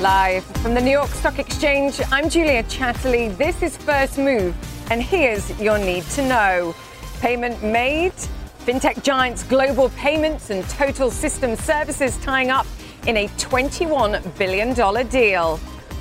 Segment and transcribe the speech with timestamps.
[0.00, 3.36] Live from the New York Stock Exchange, I'm Julia Chatterley.
[3.36, 4.54] This is First Move,
[4.92, 6.72] and here's your need to know.
[7.18, 8.12] Payment made,
[8.60, 12.64] fintech giants Global Payments and Total System Services tying up
[13.08, 15.56] in a $21 billion deal.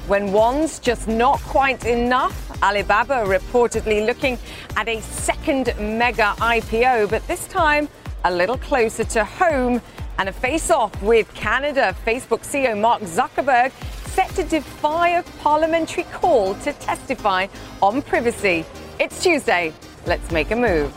[0.05, 4.38] When one's just not quite enough, Alibaba reportedly looking
[4.75, 7.89] at a second mega IPO, but this time
[8.25, 9.82] a little closer to home
[10.18, 11.95] and a face off with Canada.
[12.05, 13.71] Facebook CEO Mark Zuckerberg
[14.07, 17.47] set to defy a parliamentary call to testify
[17.82, 18.65] on privacy.
[19.00, 19.73] It's Tuesday.
[20.06, 20.95] Let's make a move.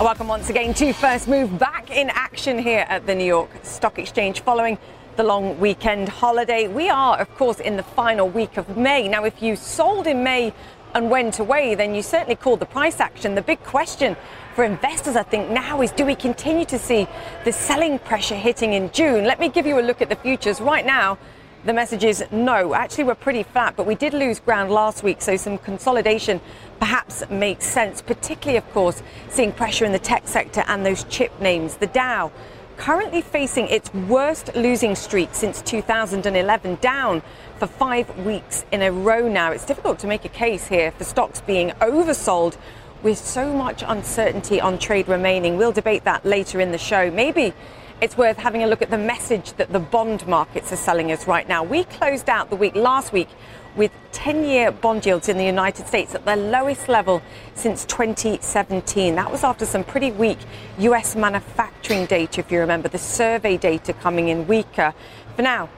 [0.00, 3.98] Welcome once again to First Move back in action here at the New York Stock
[3.98, 4.78] Exchange following
[5.18, 6.68] the long weekend holiday.
[6.68, 9.08] We are, of course, in the final week of May.
[9.08, 10.52] Now, if you sold in May
[10.94, 13.34] and went away, then you certainly called the price action.
[13.34, 14.16] The big question
[14.54, 17.08] for investors, I think, now is do we continue to see
[17.44, 19.24] the selling pressure hitting in June?
[19.24, 20.60] Let me give you a look at the futures.
[20.60, 21.18] Right now,
[21.64, 22.74] the message is no.
[22.74, 26.40] Actually, we're pretty flat, but we did lose ground last week, so some consolidation
[26.78, 31.40] perhaps makes sense, particularly, of course, seeing pressure in the tech sector and those chip
[31.40, 31.78] names.
[31.78, 32.30] The Dow
[32.78, 37.20] currently facing its worst losing streak since 2011, down
[37.58, 39.50] for five weeks in a row now.
[39.50, 42.56] It's difficult to make a case here for stocks being oversold
[43.02, 45.56] with so much uncertainty on trade remaining.
[45.56, 47.10] We'll debate that later in the show.
[47.10, 47.52] Maybe
[48.00, 51.26] it's worth having a look at the message that the bond markets are selling us
[51.26, 51.64] right now.
[51.64, 53.28] We closed out the week last week
[53.76, 57.22] with 10 year bond yields in the United States at their lowest level
[57.54, 59.14] since 2017.
[59.14, 60.38] That was after some pretty weak
[60.78, 64.94] US manufacturing data, if you remember, the survey data coming in weaker.
[65.36, 65.68] For now,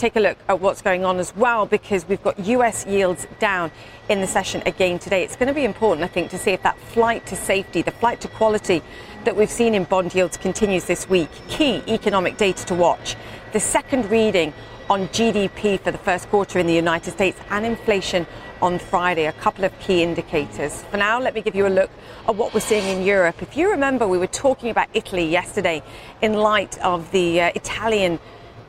[0.00, 3.70] take a look at what's going on as well because we've got US yields down
[4.08, 5.22] in the session again today.
[5.22, 7.90] It's going to be important, I think, to see if that flight to safety, the
[7.90, 8.82] flight to quality
[9.24, 11.28] that we've seen in bond yields continues this week.
[11.48, 13.14] Key economic data to watch.
[13.52, 14.54] The second reading
[14.90, 18.26] on GDP for the first quarter in the United States and inflation
[18.60, 20.82] on Friday, a couple of key indicators.
[20.90, 21.90] For now, let me give you a look
[22.26, 23.40] at what we're seeing in Europe.
[23.40, 25.80] If you remember, we were talking about Italy yesterday
[26.22, 28.18] in light of the uh, Italian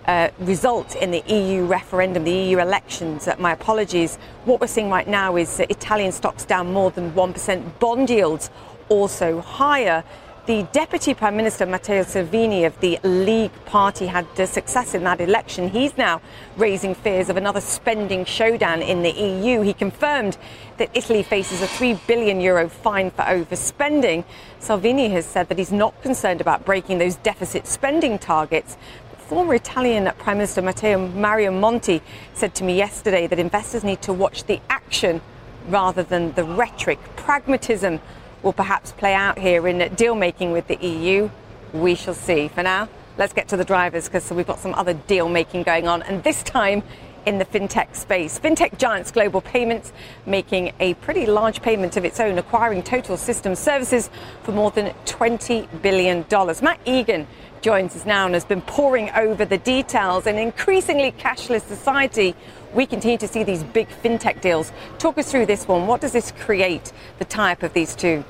[0.06, 3.28] uh, result in the EU referendum, the EU elections.
[3.28, 4.18] Uh, my apologies.
[4.46, 8.52] What we're seeing right now is Italian stocks down more than 1%, bond yields
[8.90, 10.03] also higher.
[10.51, 15.69] The Deputy Prime Minister Matteo Salvini of the League Party had success in that election.
[15.69, 16.19] He's now
[16.57, 19.61] raising fears of another spending showdown in the EU.
[19.61, 20.38] He confirmed
[20.75, 24.25] that Italy faces a 3 billion euro fine for overspending.
[24.59, 28.75] Salvini has said that he's not concerned about breaking those deficit spending targets.
[29.19, 32.01] Former Italian Prime Minister Matteo Mario Monti
[32.34, 35.22] said to me yesterday that investors need to watch the action
[35.69, 37.00] rather than the rhetoric.
[37.16, 38.01] Pragmatism
[38.44, 41.29] will perhaps play out here in deal making with the EU.
[41.74, 42.47] We shall see.
[42.47, 45.88] For now, let's get to the drivers because we've got some other deal making going
[45.88, 46.84] on, and this time
[47.25, 48.40] in the fintech space.
[48.40, 49.94] Fintech giants Global Payments
[50.25, 54.09] making a pretty large payment of its own, acquiring Total System Services
[54.44, 56.25] for more than $20 billion.
[56.63, 57.28] Matt Egan
[57.62, 60.25] joins us now and has been poring over the details.
[60.25, 62.35] An increasingly cashless society,
[62.74, 64.72] we continue to see these big fintech deals.
[65.00, 65.88] Talk us through this one.
[65.88, 68.24] What does this create, the type of these two?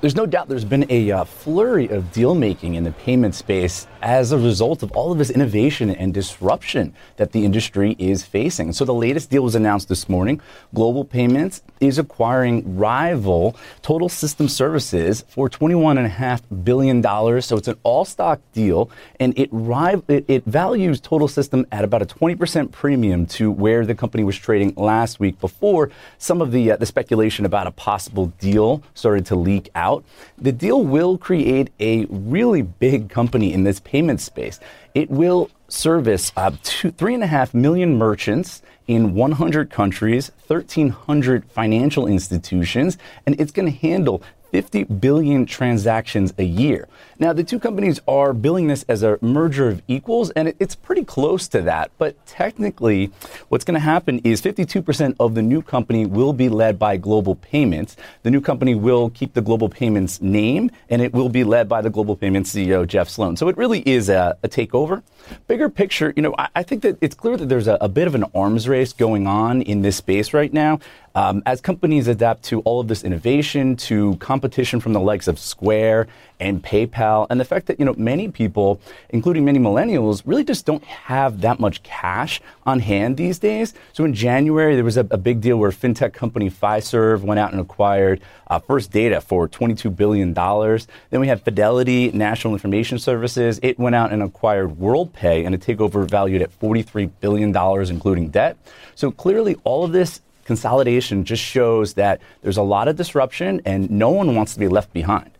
[0.00, 3.86] There's no doubt there's been a uh, flurry of deal making in the payment space
[4.02, 8.72] as a result of all of this innovation and disruption that the industry is facing.
[8.72, 10.40] So the latest deal was announced this morning.
[10.74, 17.02] Global Payments is acquiring rival Total System Services for $21.5 billion.
[17.42, 22.02] So it's an all stock deal, and it, it, it values Total System at about
[22.02, 26.72] a 20% premium to where the company was trading last week before some of the,
[26.72, 30.04] uh, the speculation about a possible deal started to leak out,
[30.38, 34.58] the deal will create a really big company in this payment space.
[34.94, 41.44] It will service uh, two, three and a half million merchants in 100 countries, 1,300
[41.44, 42.96] financial institutions,
[43.26, 46.86] and it's going to handle 50 billion transactions a year.
[47.18, 51.04] Now, the two companies are billing this as a merger of equals, and it's pretty
[51.04, 51.90] close to that.
[51.96, 53.10] But technically,
[53.48, 57.36] what's going to happen is 52% of the new company will be led by Global
[57.36, 57.96] Payments.
[58.24, 61.80] The new company will keep the Global Payments name, and it will be led by
[61.80, 63.36] the Global Payments CEO, Jeff Sloan.
[63.38, 65.02] So it really is a, a takeover.
[65.46, 68.06] Bigger picture, you know, I, I, think that it's clear that there's a, a bit
[68.06, 70.80] of an arms race going on in this space right now.
[71.14, 75.38] Um, as companies adapt to all of this innovation, to competition from the likes of
[75.38, 76.08] Square
[76.40, 78.80] and PayPal, and the fact that you know many people,
[79.10, 83.74] including many millennials, really just don't have that much cash on hand these days.
[83.92, 87.52] So in January, there was a, a big deal where fintech company Fiserv went out
[87.52, 90.88] and acquired uh, First Data for 22 billion dollars.
[91.10, 93.60] Then we had Fidelity National Information Services.
[93.62, 98.28] It went out and acquired WorldPay in a takeover valued at 43 billion dollars, including
[98.28, 98.56] debt.
[98.94, 100.20] So clearly, all of this
[100.52, 104.68] consolidation just shows that there's a lot of disruption and no one wants to be
[104.68, 105.30] left behind.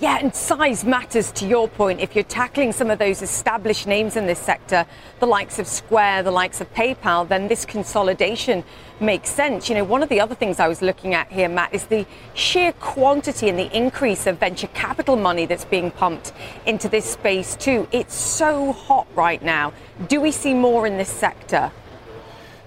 [0.00, 2.00] Yeah, and size matters to your point.
[2.00, 4.86] If you're tackling some of those established names in this sector,
[5.20, 8.64] the likes of Square, the likes of PayPal, then this consolidation
[8.98, 9.68] makes sense.
[9.68, 12.06] You know, one of the other things I was looking at here, Matt, is the
[12.32, 16.32] sheer quantity and the increase of venture capital money that's being pumped
[16.66, 17.86] into this space, too.
[17.92, 19.72] It's so hot right now.
[20.08, 21.70] Do we see more in this sector?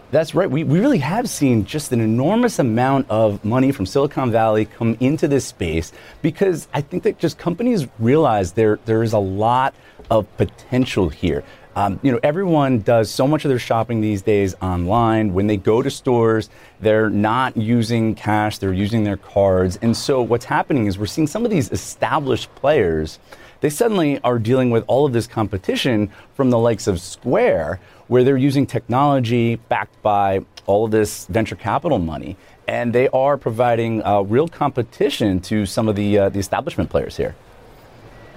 [0.10, 0.50] That's right.
[0.50, 4.96] We, we really have seen just an enormous amount of money from Silicon Valley come
[5.02, 9.76] into this space because I think that just companies realize there there is a lot
[10.10, 11.44] of potential here.
[11.76, 15.34] Um, you know, everyone does so much of their shopping these days online.
[15.34, 16.50] When they go to stores,
[16.80, 19.78] they're not using cash, they're using their cards.
[19.82, 23.20] And so what's happening is we're seeing some of these established players,
[23.62, 28.24] they suddenly are dealing with all of this competition from the likes of Square, where
[28.24, 32.38] they're using technology backed by all of this venture capital money.
[32.68, 37.18] And they are providing uh, real competition to some of the, uh, the establishment players
[37.18, 37.36] here.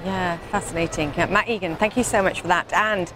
[0.05, 1.13] Yeah, fascinating.
[1.17, 2.73] Matt Egan, thank you so much for that.
[2.73, 3.13] And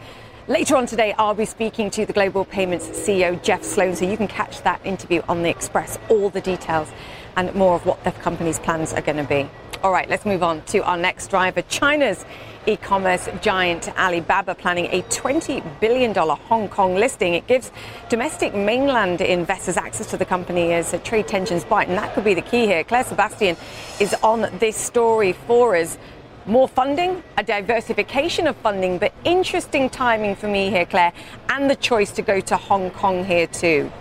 [0.49, 3.97] later on today, I'll be speaking to the Global Payments CEO, Jeff Sloan.
[3.97, 6.91] So you can catch that interview on the Express, all the details
[7.37, 9.49] and more of what the company's plans are going to be.
[9.85, 11.61] All right, let's move on to our next driver.
[11.61, 12.25] China's
[12.67, 17.35] e commerce giant Alibaba planning a $20 billion Hong Kong listing.
[17.35, 17.71] It gives
[18.09, 22.33] domestic mainland investors access to the company as trade tensions bite, and that could be
[22.33, 22.83] the key here.
[22.83, 23.59] Claire Sebastian
[24.01, 25.99] is on this story for us.
[26.47, 31.13] More funding, a diversification of funding, but interesting timing for me here, Claire,
[31.51, 33.93] and the choice to go to Hong Kong here too.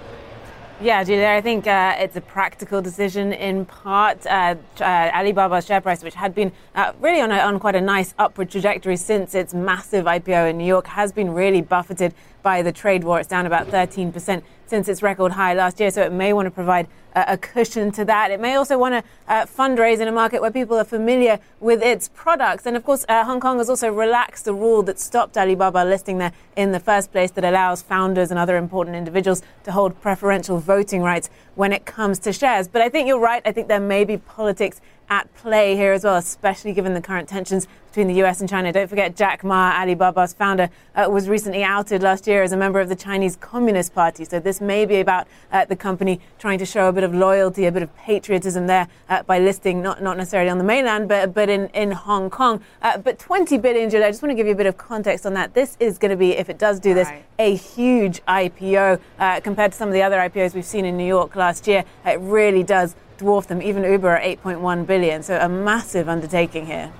[0.84, 4.26] Yeah, Julia, I think uh, it's a practical decision in part.
[4.26, 7.80] Uh, uh, Alibaba's share price, which had been uh, really on, a, on quite a
[7.80, 12.62] nice upward trajectory since its massive IPO in New York, has been really buffeted by
[12.62, 13.18] the trade war.
[13.22, 16.52] It's down about 13% since its record high last year, so it may want to
[16.52, 18.32] provide a cushion to that.
[18.32, 21.82] It may also want to uh, fundraise in a market where people are familiar with
[21.84, 22.66] its products.
[22.66, 26.18] And of course, uh, Hong Kong has also relaxed the rule that stopped Alibaba listing
[26.18, 30.60] there in the first place that allows founders and other important individuals to hold preferential
[30.60, 32.68] voting rights when it comes to shares.
[32.68, 33.42] But I think you're right.
[33.46, 34.82] I think there may be politics
[35.14, 38.74] at play here as well, especially given the current tensions between the US and China.
[38.74, 42.80] Don't forget, Jack Ma, Alibaba's founder, uh, was recently outed last year as a member
[42.80, 44.26] of the Chinese Communist Party.
[44.26, 47.68] So this may be about uh, the company trying to show a bit of loyalty,
[47.68, 51.36] a bit of patriotism there uh, by listing not, not necessarily on the mainland, but,
[51.36, 52.64] but in, in Hong Kong.
[52.82, 55.28] Uh, but 20 billion, Julia, I just want to give you a bit of context
[55.28, 55.54] on that.
[55.54, 57.24] This is going to be, if it does do this, right.
[57.38, 61.06] a huge IPO uh, compared to some of the other IPOs we've seen in New
[61.06, 61.86] York last year.
[62.04, 65.24] It really does dwarf them, even Uber at 8.1 billion.
[65.24, 66.92] So a massive undertaking here.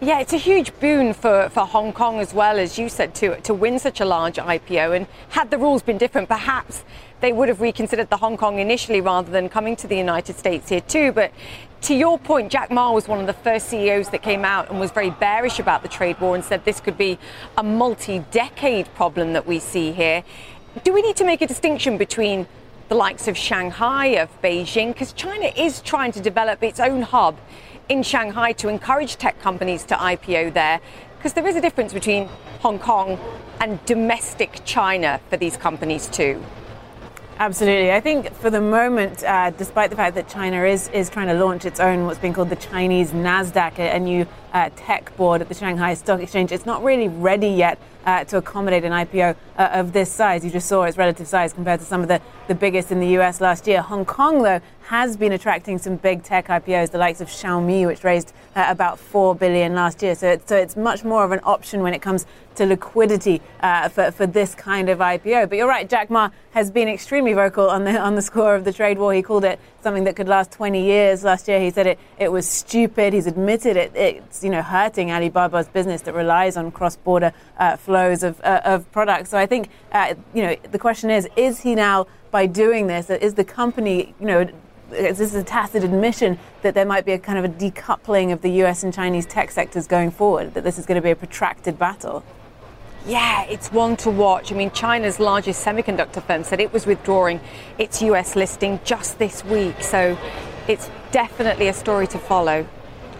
[0.00, 3.40] Yeah, it's a huge boon for, for Hong Kong as well, as you said, to,
[3.42, 4.96] to win such a large IPO.
[4.96, 6.82] And had the rules been different, perhaps
[7.20, 10.70] they would have reconsidered the Hong Kong initially rather than coming to the United States
[10.70, 11.12] here too.
[11.12, 11.32] But
[11.82, 14.80] to your point, Jack Ma was one of the first CEOs that came out and
[14.80, 17.16] was very bearish about the trade war and said this could be
[17.56, 20.24] a multi decade problem that we see here.
[20.82, 22.48] Do we need to make a distinction between
[22.92, 27.38] the likes of Shanghai, of Beijing, because China is trying to develop its own hub
[27.88, 30.78] in Shanghai to encourage tech companies to IPO there.
[31.16, 32.28] Because there is a difference between
[32.60, 33.18] Hong Kong
[33.60, 36.44] and domestic China for these companies too.
[37.38, 37.92] Absolutely.
[37.92, 41.34] I think for the moment, uh, despite the fact that China is, is trying to
[41.42, 45.48] launch its own, what's being called the Chinese NASDAQ, a new uh, tech board at
[45.48, 49.68] the Shanghai Stock Exchange, it's not really ready yet uh, to accommodate an IPO uh,
[49.72, 50.44] of this size.
[50.44, 53.18] You just saw its relative size compared to some of the, the biggest in the
[53.18, 53.80] US last year.
[53.82, 58.04] Hong Kong, though, has been attracting some big tech IPOs, the likes of Xiaomi, which
[58.04, 60.14] raised uh, about four billion last year.
[60.14, 63.88] So it's, so it's much more of an option when it comes to liquidity uh,
[63.88, 65.48] for, for this kind of IPO.
[65.48, 68.64] But you're right, Jack Ma has been extremely vocal on the on the score of
[68.64, 69.14] the trade war.
[69.14, 71.24] He called it something that could last 20 years.
[71.24, 73.12] Last year, he said it it was stupid.
[73.14, 73.92] He's admitted it.
[73.94, 78.90] It's you know hurting Alibaba's business that relies on cross-border uh, flows of uh, of
[78.92, 79.30] products.
[79.30, 83.10] So I think uh, you know the question is: Is he now by doing this?
[83.10, 84.48] Is the company you know
[84.92, 88.42] this is a tacit admission that there might be a kind of a decoupling of
[88.42, 91.16] the US and Chinese tech sectors going forward, that this is going to be a
[91.16, 92.22] protracted battle.
[93.06, 94.52] Yeah, it's one to watch.
[94.52, 97.40] I mean, China's largest semiconductor firm said it was withdrawing
[97.78, 99.82] its US listing just this week.
[99.82, 100.16] So
[100.68, 102.66] it's definitely a story to follow.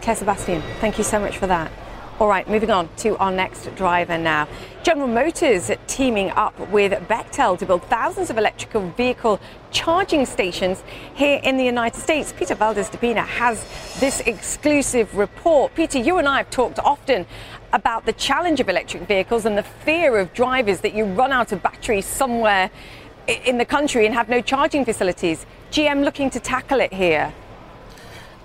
[0.03, 1.71] Claire Sebastian, thank you so much for that.
[2.19, 4.49] All right, moving on to our next driver now.
[4.83, 9.41] General Motors teaming up with Bechtel to build thousands of electrical vehicle
[9.71, 10.83] charging stations
[11.15, 12.35] here in the United States.
[12.37, 13.65] Peter Valdes-Dapena has
[14.01, 15.73] this exclusive report.
[15.77, 17.25] Peter, you and I have talked often
[17.73, 21.53] about the challenge of electric vehicles and the fear of drivers that you run out
[21.53, 22.73] of batteries somewhere
[23.29, 25.47] in the country and have no charging facilities.
[25.71, 27.33] GM looking to tackle it here.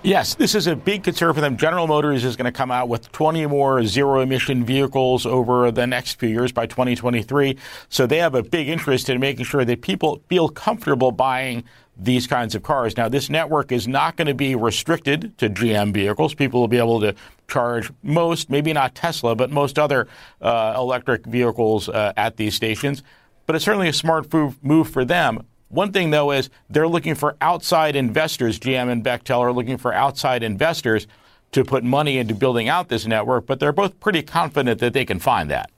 [0.04, 1.56] Yes, this is a big concern for them.
[1.56, 5.88] General Motors is going to come out with 20 more zero emission vehicles over the
[5.88, 7.56] next few years by 2023.
[7.88, 11.64] So they have a big interest in making sure that people feel comfortable buying
[11.96, 12.96] these kinds of cars.
[12.96, 16.32] Now, this network is not going to be restricted to GM vehicles.
[16.32, 17.16] People will be able to
[17.48, 20.06] charge most, maybe not Tesla, but most other
[20.40, 23.02] uh, electric vehicles uh, at these stations.
[23.46, 25.44] But it's certainly a smart move, move for them.
[25.68, 28.58] One thing, though, is they're looking for outside investors.
[28.58, 31.06] GM and Bechtel are looking for outside investors
[31.52, 35.04] to put money into building out this network, but they're both pretty confident that they
[35.04, 35.70] can find that.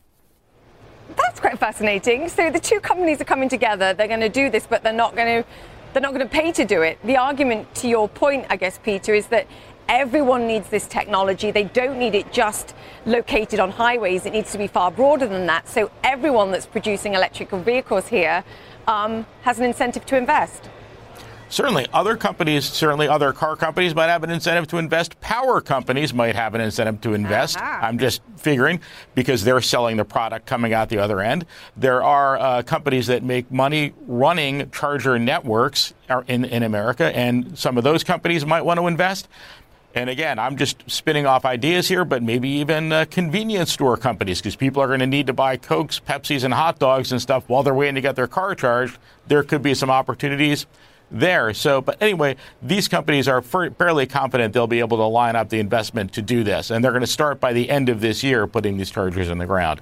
[1.17, 2.29] That's quite fascinating.
[2.29, 3.93] So the two companies are coming together.
[3.95, 5.49] They're going to do this, but they're not going to
[5.93, 7.01] they're not going to pay to do it.
[7.05, 9.49] The argument to your point, I guess, Peter, is that
[9.89, 11.51] everyone needs this technology.
[11.51, 14.25] They don't need it just located on highways.
[14.25, 15.69] It needs to be far broader than that.
[15.69, 18.45] So everyone that's producing electrical vehicles here
[18.87, 20.69] um, has an incentive to invest.
[21.51, 25.21] Certainly, other companies, certainly other car companies might have an incentive to invest.
[25.21, 27.57] Power companies might have an incentive to invest.
[27.57, 27.87] Uh-huh.
[27.87, 28.81] I'm just figuring
[29.17, 31.45] because they're selling the product coming out the other end.
[31.77, 35.93] There are uh, companies that make money running charger networks
[36.29, 39.27] in, in America, and some of those companies might want to invest.
[39.95, 44.39] And again, I'm just spinning off ideas here, but maybe even uh, convenience store companies,
[44.39, 47.49] because people are going to need to buy Cokes, Pepsis, and hot dogs and stuff
[47.49, 48.99] while they're waiting to get their car charged.
[49.27, 50.67] There could be some opportunities
[51.11, 51.53] there.
[51.55, 55.59] So, but anyway, these companies are fairly confident they'll be able to line up the
[55.59, 56.71] investment to do this.
[56.71, 59.39] And they're going to start by the end of this year putting these chargers in
[59.39, 59.81] the ground.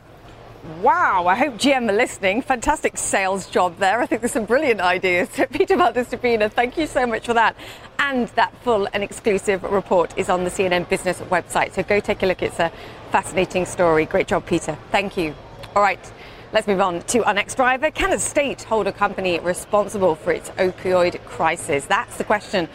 [0.83, 2.43] Wow, I hope GM are listening.
[2.43, 4.01] Fantastic sales job there.
[4.01, 5.29] I think there's some brilliant ideas.
[5.53, 7.55] Peter Valdes-Dapena, thank you so much for that.
[8.01, 11.75] And that full and exclusive report is on the CNN Business website.
[11.75, 12.43] So go take a look.
[12.43, 12.73] It's a
[13.11, 14.05] fascinating story.
[14.05, 14.77] Great job, Peter.
[14.91, 15.35] Thank you.
[15.77, 16.13] All right.
[16.53, 17.91] Let's move on to our next driver.
[17.91, 21.85] Can a state hold a company responsible for its opioid crisis?
[21.85, 22.69] That's the question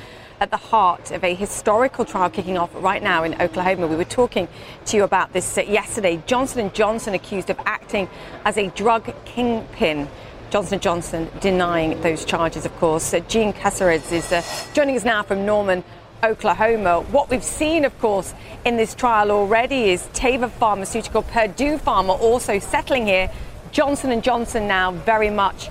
[0.43, 3.88] at the heart of a historical trial kicking off right now in Oklahoma.
[3.88, 4.50] We were talking
[4.88, 6.21] to you about this yesterday.
[6.25, 8.09] Johnson & Johnson accused of acting
[8.43, 10.09] as a drug kingpin.
[10.50, 13.13] Johnson & Johnson denying those charges, of course.
[13.13, 14.41] Uh, Jean Casarez is uh,
[14.73, 15.81] joining us now from Norman,
[16.21, 17.00] Oklahoma.
[17.00, 18.33] What we've seen, of course,
[18.65, 23.31] in this trial already is Teva Pharmaceutical, Purdue Pharma also settling here.
[23.71, 25.69] Johnson & Johnson now very much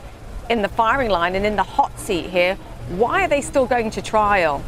[0.48, 2.56] in the firing line and in the hot seat here.
[2.92, 4.62] Why are they still going to trial?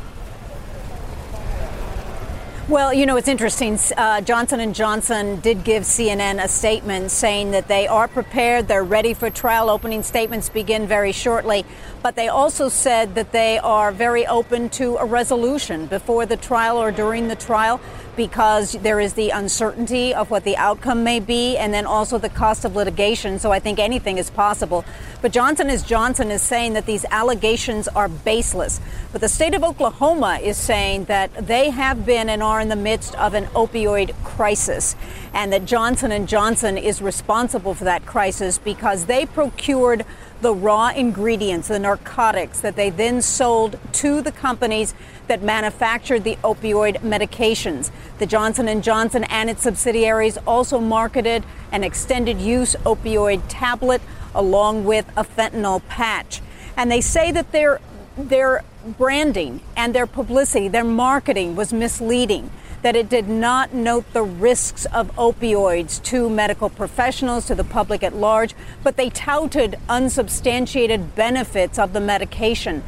[2.66, 3.78] Well, you know, it's interesting.
[3.94, 8.82] Uh, Johnson & Johnson did give CNN a statement saying that they are prepared, they're
[8.82, 9.68] ready for trial.
[9.68, 11.66] Opening statements begin very shortly.
[12.04, 16.76] But they also said that they are very open to a resolution before the trial
[16.76, 17.80] or during the trial
[18.14, 22.28] because there is the uncertainty of what the outcome may be and then also the
[22.28, 23.38] cost of litigation.
[23.38, 24.84] So I think anything is possible.
[25.22, 28.82] But Johnson is Johnson is saying that these allegations are baseless.
[29.10, 32.76] But the state of Oklahoma is saying that they have been and are in the
[32.76, 34.94] midst of an opioid crisis
[35.32, 40.04] and that Johnson and Johnson is responsible for that crisis because they procured
[40.44, 44.94] the raw ingredients, the narcotics that they then sold to the companies
[45.26, 47.90] that manufactured the opioid medications.
[48.18, 54.02] The Johnson & Johnson and its subsidiaries also marketed an extended use opioid tablet
[54.34, 56.42] along with a fentanyl patch.
[56.76, 57.80] And they say that their
[58.18, 58.62] their
[58.98, 62.50] branding and their publicity, their marketing was misleading
[62.84, 68.02] that it did not note the risks of opioids to medical professionals, to the public
[68.02, 72.84] at large, but they touted unsubstantiated benefits of the medication.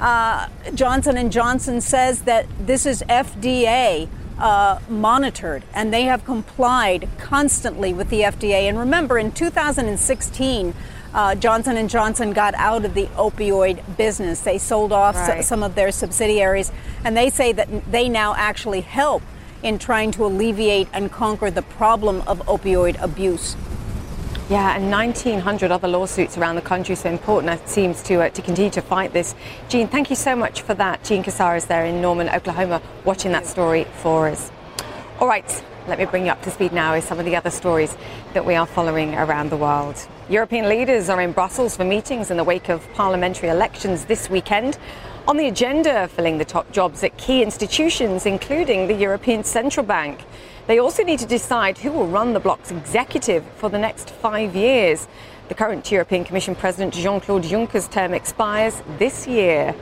[0.00, 4.08] Uh, Johnson & Johnson says that this is FDA
[4.38, 8.62] uh, monitored and they have complied constantly with the FDA.
[8.62, 10.74] And remember, in 2016,
[11.12, 14.40] uh, Johnson & Johnson got out of the opioid business.
[14.40, 15.40] They sold off right.
[15.40, 16.72] s- some of their subsidiaries,
[17.04, 19.22] and they say that they now actually help
[19.64, 23.56] in trying to alleviate and conquer the problem of opioid abuse.
[24.50, 26.94] Yeah, and 1,900 other lawsuits around the country.
[26.94, 29.34] So important it seems to uh, to continue to fight this.
[29.70, 31.02] Jean, thank you so much for that.
[31.02, 34.52] Jean Casarez there in Norman, Oklahoma, watching that story for us.
[35.18, 37.50] All right, let me bring you up to speed now with some of the other
[37.50, 37.96] stories
[38.34, 39.96] that we are following around the world.
[40.28, 44.76] European leaders are in Brussels for meetings in the wake of parliamentary elections this weekend.
[45.26, 50.20] On the agenda, filling the top jobs at key institutions, including the European Central Bank.
[50.66, 54.54] They also need to decide who will run the bloc's executive for the next five
[54.54, 55.08] years.
[55.48, 59.74] The current European Commission President Jean Claude Juncker's term expires this year.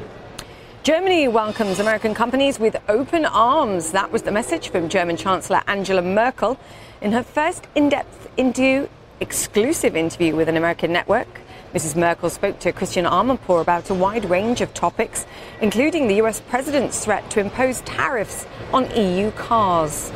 [0.84, 3.90] Germany welcomes American companies with open arms.
[3.90, 6.56] That was the message from German Chancellor Angela Merkel
[7.00, 8.28] in her first in depth
[9.20, 11.40] exclusive interview with an American network.
[11.74, 11.96] Mrs.
[11.96, 15.24] Merkel spoke to Christiane Amanpour about a wide range of topics,
[15.62, 20.10] including the US president's threat to impose tariffs on EU cars.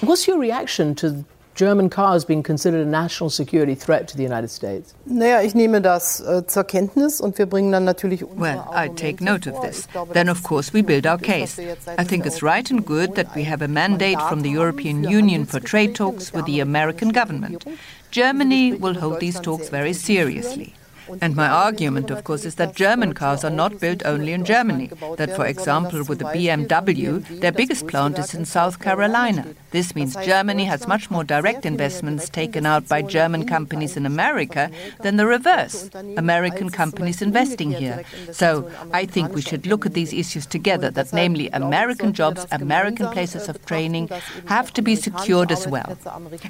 [0.00, 4.50] What's your reaction to German cars being considered a national security threat to the United
[4.50, 4.94] States?
[5.06, 9.22] Naja, ich nehme das äh, zur Kenntnis und wir bringen dann natürlich Well, I take
[9.22, 9.86] note of this.
[10.12, 11.58] Then, of course, we build our case.
[11.58, 15.46] I think it's right and good that we have a mandate from the European Union
[15.46, 17.64] for trade talks with the American government.
[18.10, 20.74] Germany will hold these talks very seriously.
[21.20, 24.90] And my argument, of course, is that German cars are not built only in Germany.
[25.16, 29.46] That, for example, with the BMW, their biggest plant is in South Carolina.
[29.70, 34.70] This means Germany has much more direct investments taken out by German companies in America
[35.02, 38.02] than the reverse American companies investing here.
[38.32, 43.08] So I think we should look at these issues together that, namely, American jobs, American
[43.08, 44.08] places of training
[44.46, 45.96] have to be secured as well.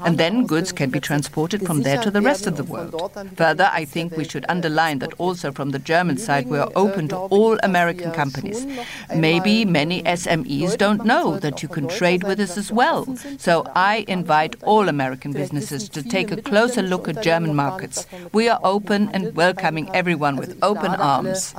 [0.04, 2.94] And then goods can be transported from there to the rest of the world.
[3.36, 7.08] Further, I think we should underline that also from the German side we are open
[7.08, 8.66] to all American companies.
[9.14, 13.16] Maybe many SMEs don't know that you can trade with us as well.
[13.38, 18.06] So I invite all American businesses to take a closer look at German markets.
[18.32, 21.54] We are open and welcoming everyone with open arms.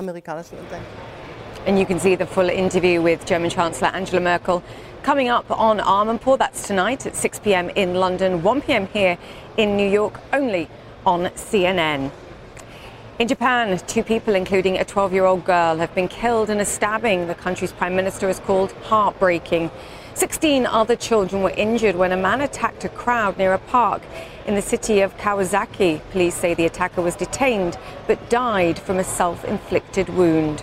[1.66, 4.64] And you can see the full interview with German Chancellor Angela Merkel
[5.04, 6.38] coming up on Amanpour.
[6.38, 7.70] That's tonight at 6 p.m.
[7.72, 8.88] in London, 1 p.m.
[8.88, 9.18] here
[9.58, 10.70] in New York, only
[11.06, 12.12] on CNN.
[13.20, 16.66] In Japan, two people, including a 12 year old girl, have been killed in a
[16.66, 19.72] stabbing the country's prime minister has called heartbreaking.
[20.14, 24.04] 16 other children were injured when a man attacked a crowd near a park
[24.46, 26.00] in the city of Kawasaki.
[26.12, 30.62] Police say the attacker was detained but died from a self inflicted wound.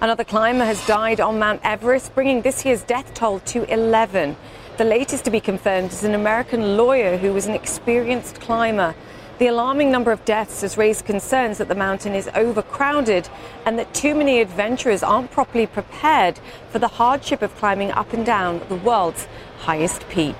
[0.00, 4.36] Another climber has died on Mount Everest, bringing this year's death toll to 11.
[4.76, 8.96] The latest to be confirmed is an American lawyer who was an experienced climber.
[9.40, 13.26] The alarming number of deaths has raised concerns that the mountain is overcrowded
[13.64, 18.26] and that too many adventurers aren't properly prepared for the hardship of climbing up and
[18.26, 19.26] down the world's
[19.60, 20.36] highest peak.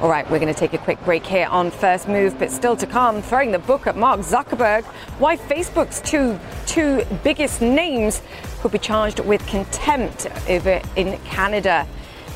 [0.00, 2.76] All right, we're going to take a quick break here on First Move, but still
[2.78, 4.82] to come, throwing the book at Mark Zuckerberg,
[5.20, 8.22] why Facebook's two, two biggest names
[8.58, 11.86] could be charged with contempt over in Canada.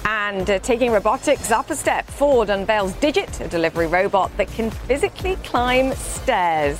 [0.04, 4.70] And uh, taking robotics up a step, Ford unveils Digit, a delivery robot that can
[4.70, 6.78] physically climb stairs.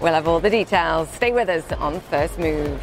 [0.00, 1.08] We'll have all the details.
[1.10, 2.80] Stay with us on First Move.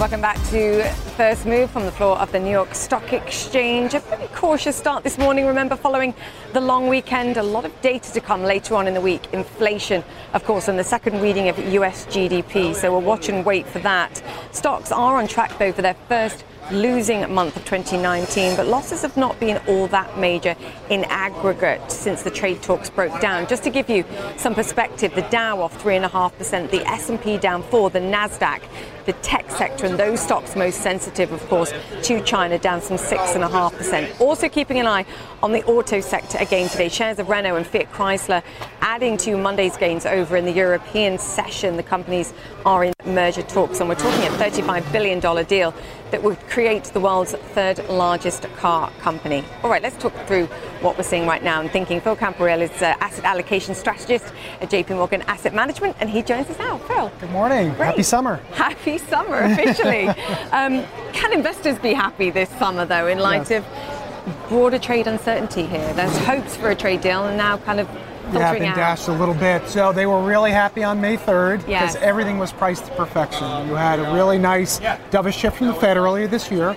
[0.00, 0.82] Welcome back to
[1.18, 3.92] First Move from the floor of the New York Stock Exchange.
[3.92, 5.44] A pretty cautious start this morning.
[5.44, 6.14] Remember, following
[6.54, 9.30] the long weekend, a lot of data to come later on in the week.
[9.34, 12.74] Inflation, of course, and the second reading of US GDP.
[12.74, 14.22] So we'll watch and wait for that.
[14.52, 19.16] Stocks are on track, though, for their first losing month of 2019, but losses have
[19.16, 20.54] not been all that major
[20.88, 23.46] in aggregate since the trade talks broke down.
[23.48, 24.04] Just to give you
[24.36, 28.62] some perspective, the Dow off 3.5%, the S&P down 4, the Nasdaq,
[29.10, 34.20] the tech sector and those stocks most sensitive, of course, to China down some 6.5%.
[34.20, 35.04] Also keeping an eye
[35.42, 36.88] on the auto sector again today.
[36.88, 38.42] Shares of Renault and Fiat Chrysler
[38.80, 41.76] adding to Monday's gains over in the European session.
[41.76, 42.32] The companies
[42.64, 45.74] are in merger talks and we're talking a $35 billion deal
[46.10, 49.44] that would create the world's third largest car company.
[49.62, 50.46] All right, let's talk through
[50.80, 52.00] what we're seeing right now and thinking.
[52.00, 56.48] Phil Camporeale is uh, asset allocation strategist at JP Morgan Asset Management, and he joins
[56.48, 56.78] us now.
[56.78, 57.10] Phil.
[57.20, 57.68] Good morning.
[57.74, 57.86] Great.
[57.86, 58.36] Happy summer.
[58.52, 60.08] Happy summer, officially.
[60.52, 63.62] um, can investors be happy this summer, though, in light Yes.
[63.62, 65.92] of broader trade uncertainty here?
[65.94, 67.88] There's hopes for a trade deal, and now kind of
[68.32, 68.76] Yeah, been out.
[68.76, 69.66] dashed a little bit.
[69.68, 71.94] So they were really happy on May 3rd Yes.
[71.94, 73.46] because everything was priced to perfection.
[73.66, 74.78] You had a really nice
[75.10, 76.76] dovish shift from the Fed earlier this year.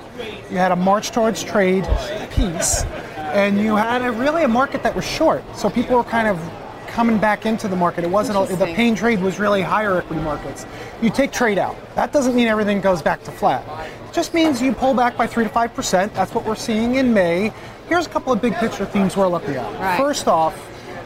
[0.49, 1.87] You had a march towards trade
[2.31, 2.85] peace,
[3.17, 5.43] and you had a, really a market that was short.
[5.55, 6.39] So people were kind of
[6.93, 8.03] coming back into the market.
[8.03, 10.67] It wasn't a, the pain trade was really higher equity markets.
[11.01, 11.75] You take trade out.
[11.95, 13.65] That doesn't mean everything goes back to flat.
[14.07, 16.13] It just means you pull back by three to five percent.
[16.13, 17.51] That's what we're seeing in May.
[17.89, 19.73] Here's a couple of big picture themes we're looking at.
[19.79, 19.97] Right.
[19.97, 20.55] First off,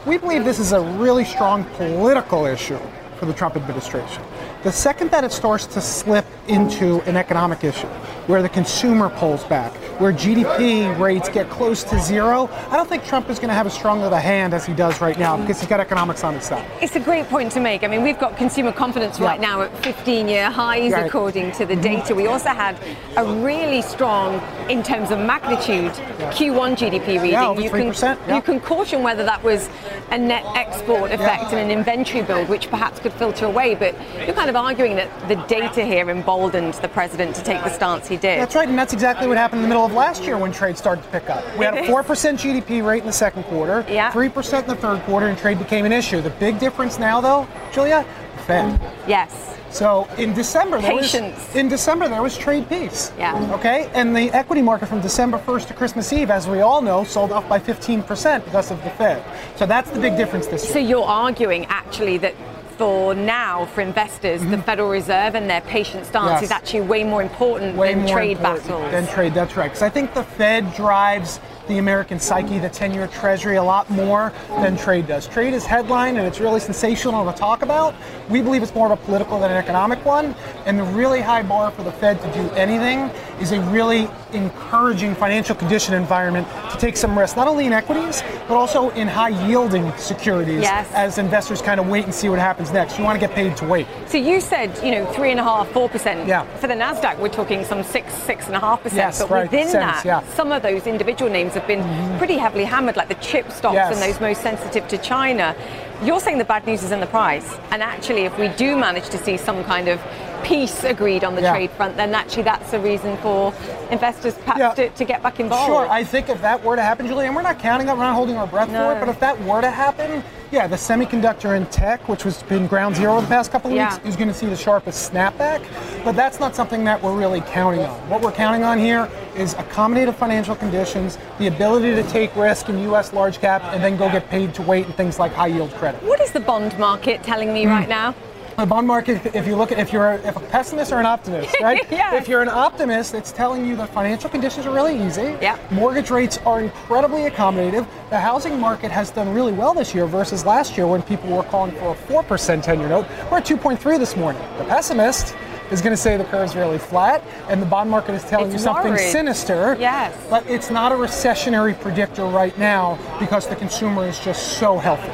[0.05, 2.79] we believe this is a really strong political issue
[3.17, 4.21] for the Trump administration.
[4.63, 7.87] The second that it starts to slip into an economic issue,
[8.27, 13.03] where the consumer pulls back, where GDP rates get close to zero, I don't think
[13.05, 15.37] Trump is going to have as strong of a hand as he does right now
[15.37, 16.65] because he's got economics on his side.
[16.81, 17.83] It's a great point to make.
[17.83, 21.05] I mean, we've got consumer confidence right now at 15 year highs, Right.
[21.05, 22.13] according to the data.
[22.13, 22.77] We also had
[23.15, 25.91] a really strong, in terms of magnitude,
[26.31, 27.31] Q1 GDP reading.
[27.31, 28.35] Yeah, you, 3%, can, yeah.
[28.35, 29.69] you can caution whether that was
[30.11, 33.75] a net export effect and an inventory build, which perhaps could filter away.
[33.75, 37.69] But you're kind of arguing that the data here emboldened the president to take the
[37.69, 38.39] stance he did.
[38.39, 40.77] That's right, and that's exactly what happened in the middle of last year when trade
[40.77, 41.43] started to pick up.
[41.57, 42.03] We had a 4%
[42.37, 44.11] GDP rate in the second quarter, Yeah.
[44.11, 46.21] 3% in the third quarter, and trade became an issue.
[46.21, 48.79] The big difference now, though, Julia, the Fed.
[49.07, 49.31] Yes.
[49.69, 51.35] So in December, there Patience.
[51.47, 53.11] was in December there was trade peace.
[53.17, 53.53] Yeah.
[53.55, 57.03] Okay, and the equity market from December 1st to Christmas Eve, as we all know,
[57.03, 59.21] sold off by 15% because of the Fed.
[59.57, 60.73] So that's the big difference this year.
[60.73, 62.33] So you're arguing actually that
[62.77, 66.33] for now, for investors, the Federal Reserve and their patient stance Mm-hmm.
[66.33, 66.43] Yes.
[66.43, 68.91] is actually way more important way than more trade important battles.
[68.91, 69.67] Than trade, that's right.
[69.67, 73.89] Because I think the Fed drives the American psyche, the 10 year Treasury, a lot
[73.89, 75.27] more than trade does.
[75.27, 77.93] Trade is headline and it's really sensational to talk about.
[78.29, 80.33] We believe it's more of a political than an economic one.
[80.65, 83.09] And the really high bar for the Fed to do anything
[83.41, 88.23] is a really encouraging financial condition environment to take some risk, not only in equities,
[88.47, 90.87] but also in high yielding securities Yes.
[90.93, 92.97] as investors kind of wait and see what happens next.
[92.97, 93.87] You want to get paid to wait.
[94.07, 96.27] So you said, you know, three and a half, four percent.
[96.27, 96.43] Yeah.
[96.57, 98.97] For the Nasdaq, we're talking some six, six and a half percent.
[98.97, 100.21] Yes, But right, within cents, that, yeah.
[100.21, 100.31] Mm-hmm.
[100.35, 101.83] some of those individual names have been
[102.17, 103.93] pretty heavily hammered, like the chip stocks Yes.
[103.93, 105.55] and those most sensitive to China.
[106.03, 109.09] You're saying the bad news is in the price, and actually, if we do manage
[109.09, 109.99] to see some kind of
[110.43, 111.51] peace agreed on the Yeah.
[111.51, 113.51] trade front, then actually that's a reason for
[113.89, 114.73] investors perhaps Yeah.
[114.75, 115.65] to, to get back involved.
[115.65, 118.03] Sure, I think if that were to happen, Julie, and we're not counting it, we're
[118.03, 118.85] not holding our breath No.
[118.85, 122.43] for it, but if that were to happen, yeah, the semiconductor and tech, which has
[122.43, 123.91] been ground zero the past couple of Yeah.
[123.95, 125.61] weeks, is going to see the sharpest snapback.
[126.05, 127.89] But that's not something that we're really counting on.
[128.07, 132.79] What we're counting on here is accommodative financial conditions, the ability to take risk in
[132.79, 133.13] U.S.
[133.13, 136.01] large cap, and then go get paid to wait in things like high yield credit.
[136.03, 137.69] what is the bond market telling me Hmm.
[137.69, 138.15] right now?
[138.57, 141.55] The bond market, if you look at if you're if a pessimist or an optimist,
[141.61, 141.85] right?
[141.91, 142.19] Yes.
[142.19, 145.37] If you're an optimist, it's telling you that financial conditions are really easy.
[145.39, 145.59] Yeah.
[145.69, 147.85] Mortgage rates are incredibly accommodative.
[148.09, 151.43] The housing market has done really well this year versus last year when people were
[151.43, 153.05] calling for a four percent ten-year note.
[153.29, 154.41] We're at 2.3 this morning.
[154.57, 155.35] The pessimist
[155.71, 158.53] is going to say the curve's really flat, and the bond market is telling It's
[158.53, 159.11] you something worried.
[159.11, 159.75] sinister.
[159.79, 160.15] Yes.
[160.29, 165.11] But it's not a recessionary predictor right now because the consumer is just so healthy.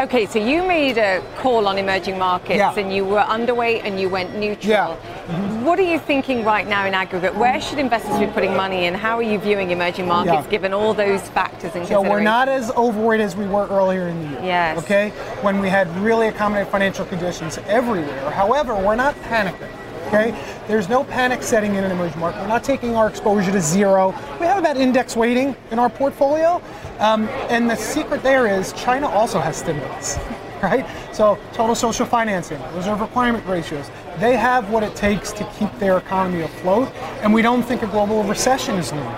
[0.00, 2.74] Okay, so you made a call on emerging markets Yeah.
[2.74, 4.70] and you were underweight and you went neutral.
[4.70, 4.96] Yeah.
[5.26, 5.66] Mm-hmm.
[5.66, 7.34] What are you thinking right now in aggregate?
[7.36, 8.94] Where should investors be putting money in?
[8.94, 10.50] How are you viewing emerging markets Yeah.
[10.50, 14.22] given all those factors in So we're not as overweight as we were earlier in
[14.22, 14.40] the year.
[14.42, 14.78] Yes.
[14.78, 15.10] Okay?
[15.42, 18.30] When we had really accommodative financial conditions everywhere.
[18.30, 19.68] However, we're not panicking.
[20.06, 20.34] Okay?
[20.66, 22.40] There's no panic setting in an emerging market.
[22.40, 24.14] We're not taking our exposure to zero.
[24.40, 26.62] We have about index weighting in our portfolio.
[27.00, 30.18] Um, and the secret there is China also has stimulus.
[30.62, 30.84] Right?
[31.14, 35.96] So total social financing, reserve requirement ratios, they have what it takes to keep their
[35.96, 39.16] economy afloat, and we don't think a global recession is looming.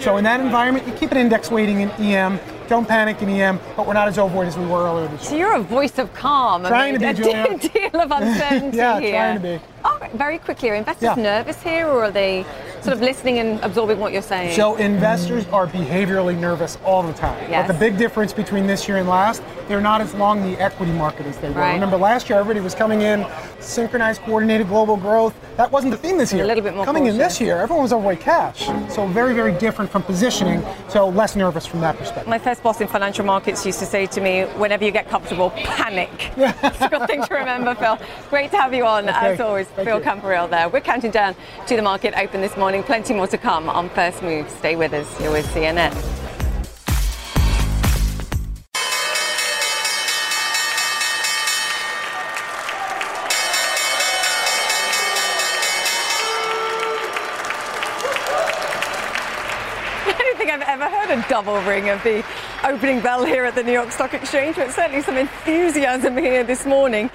[0.00, 2.40] So in that environment, you keep an index weighting in EM.
[2.66, 5.36] Don't panic in EM, but we're not as overweight as we were earlier this So
[5.36, 7.58] you're a voice of calm Trying amid to be, a Julia.
[7.90, 9.12] deal of uncertainty Yeah, here.
[9.12, 9.64] trying to be.
[9.84, 11.22] Oh, very quickly, are investors Yeah.
[11.22, 12.44] nervous here or are they
[12.82, 14.56] sort of listening and absorbing what you're saying?
[14.56, 17.50] So investors are behaviorally nervous all the time.
[17.50, 17.66] Yes.
[17.66, 20.92] But the big difference between this year and last, they're not as long the equity
[20.92, 21.60] market as they were.
[21.60, 21.74] Right.
[21.74, 23.26] Remember last year, everybody was coming in,
[23.60, 25.34] synchronized, coordinated global growth.
[25.56, 26.44] That wasn't the theme this year.
[26.44, 28.66] A little bit more coming in this year, everyone was overweight cash.
[28.92, 30.62] So very, very different from positioning.
[30.88, 32.28] So less nervous from that perspective.
[32.28, 35.50] My first boss in financial markets used to say to me, whenever you get comfortable,
[35.50, 36.10] panic.
[36.36, 37.98] it's a good thing to remember, Phil.
[38.28, 39.66] Great to have you on, Okay, as always.
[39.68, 40.04] thank Phil you.
[40.04, 40.68] Camporeale there.
[40.68, 41.34] We're counting down
[41.66, 42.82] to the market open this morning.
[42.82, 44.48] Plenty more to come on First Move.
[44.50, 45.20] Stay with us.
[45.20, 46.19] You're with CNN.
[61.40, 62.22] Double ring of the
[62.64, 66.66] opening bell here at the New York Stock Exchange, but certainly some enthusiasm here this
[66.66, 67.08] morning.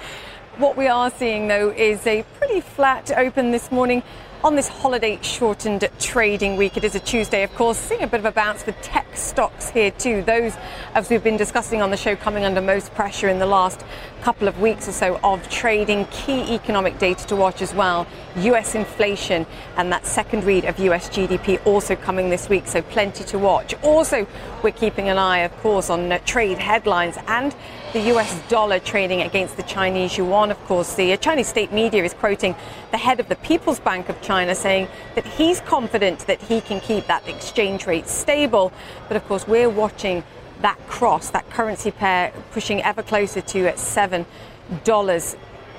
[0.56, 4.02] What we are seeing, though, is a pretty flat open this morning
[4.44, 6.76] on this holiday shortened trading week.
[6.76, 9.70] It is a Tuesday, of course, seeing a bit of a bounce for tech stocks
[9.70, 10.22] here, too.
[10.22, 10.54] Those,
[10.94, 13.84] as we've been discussing on the show, coming under most pressure in the last
[14.22, 16.06] couple of weeks or so of trading.
[16.06, 18.06] Key economic data to watch as well.
[18.36, 19.46] US inflation
[19.76, 23.74] and that second read of US GDP also coming this week, so plenty to watch.
[23.82, 24.26] Also,
[24.62, 27.54] we're keeping an eye, of course, on trade headlines and
[27.96, 30.50] the US dollar trading against the Chinese yuan.
[30.50, 32.54] Of course, the uh, Chinese state media is quoting
[32.90, 36.78] the head of the People's Bank of China saying that he's confident that he can
[36.80, 38.70] keep that exchange rate stable.
[39.08, 40.24] But of course, we're watching
[40.60, 45.36] that cross, that currency pair pushing ever closer to at $7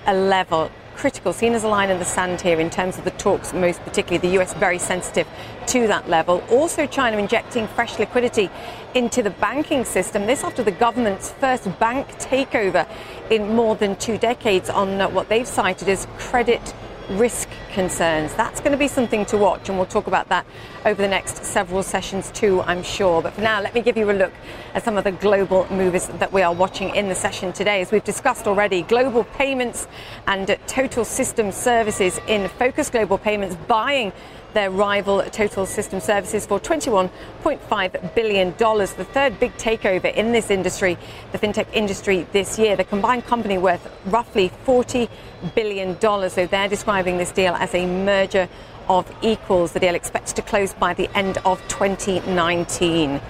[0.08, 3.12] a level critical, seen as a line in the sand here in terms of the
[3.12, 5.28] talks, most particularly the US very sensitive
[5.68, 6.44] to that level.
[6.50, 8.50] Also, China injecting fresh liquidity
[8.96, 10.26] into the banking system.
[10.26, 12.88] This after the government's first bank takeover
[13.30, 16.74] in more than two decades on uh, what they've cited as credit
[17.10, 18.34] risk concerns.
[18.34, 20.46] That's going to be something to watch, and we'll talk about that
[20.86, 23.22] over the next several sessions too, I'm sure.
[23.22, 24.34] But for now, let me give you a look
[24.74, 27.82] at some of the global movers that we are watching in the session today.
[27.82, 29.88] As we've discussed already, global payments
[30.28, 32.90] and total system services in focus.
[32.90, 34.12] Global payments buying
[34.54, 40.98] their rival Total System Services for $21.5 billion, the third big takeover in this industry,
[41.32, 42.76] the fintech industry this year.
[42.76, 45.10] The combined company worth roughly $40
[45.56, 46.00] billion.
[46.00, 48.50] So they're describing this deal as a merger
[48.90, 49.74] of equals.
[49.74, 53.22] The deal expected to close by the end of 2019.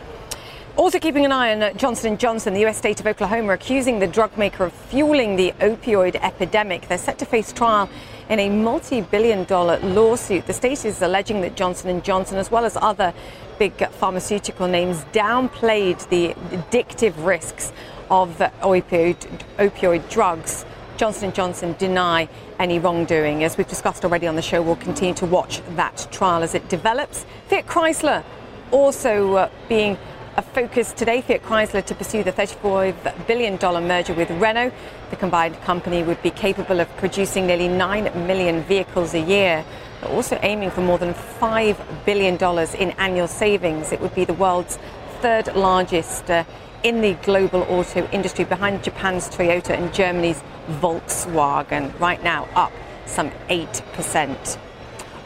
[0.77, 3.97] Also keeping an eye on uh, Johnson & Johnson, the US state of Oklahoma accusing
[3.97, 6.87] the drug maker of fueling the opioid epidemic.
[6.87, 7.89] They're set to face trial
[8.29, 10.45] in a multi-billion dollar lawsuit.
[10.47, 13.13] The state is alleging that Johnson & Johnson, as well as other
[13.57, 17.71] big pharmaceutical names, downplayed the addictive risks
[18.09, 19.15] of opioid,
[19.57, 20.65] opioid drugs.
[20.97, 22.27] Johnson & Johnson deny
[22.59, 23.43] any wrongdoing.
[23.43, 26.67] As we've discussed already on the show, we'll continue to watch that trial as it
[26.69, 27.25] develops.
[27.47, 28.23] Fiat Chrysler
[28.71, 29.97] also uh, being
[30.37, 34.71] a focus today, Fiat Chrysler, to pursue the $34 billion merger with Renault.
[35.09, 39.65] The combined company would be capable of producing nearly 9 million vehicles a year.
[39.99, 42.35] They're also aiming for more than $5 billion
[42.75, 43.91] in annual savings.
[43.91, 44.77] It would be the world's
[45.21, 46.43] third largest uh,
[46.83, 50.43] in the global auto industry, behind Japan's Toyota and Germany's
[50.79, 52.71] Volkswagen, right now up
[53.07, 54.66] some 8%.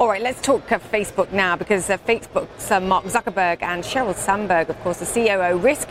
[0.02, 4.16] All right, let's talk uh, Facebook now because uh, Facebook's uh, Mark Zuckerberg and Sheryl
[4.16, 5.90] Sandberg, of course, the COO, risk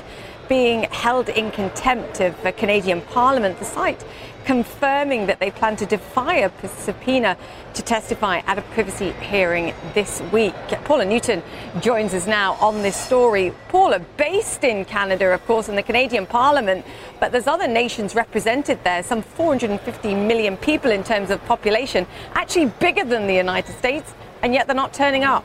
[0.48, 3.60] being held in contempt of the Canadian Parliament.
[3.60, 4.04] The site
[4.44, 7.36] confirming that they plan to defy a subpoena
[7.74, 10.54] to testify at a privacy hearing this week.
[10.84, 11.42] Paula Newton
[11.80, 13.52] joins us now on this story.
[13.68, 16.84] Paula, based in Canada, of course, in the Canadian Parliament,
[17.20, 22.66] but there's other nations represented there, some 450 million people in terms of population, actually
[22.66, 25.44] bigger than the United States, and yet they're not turning up.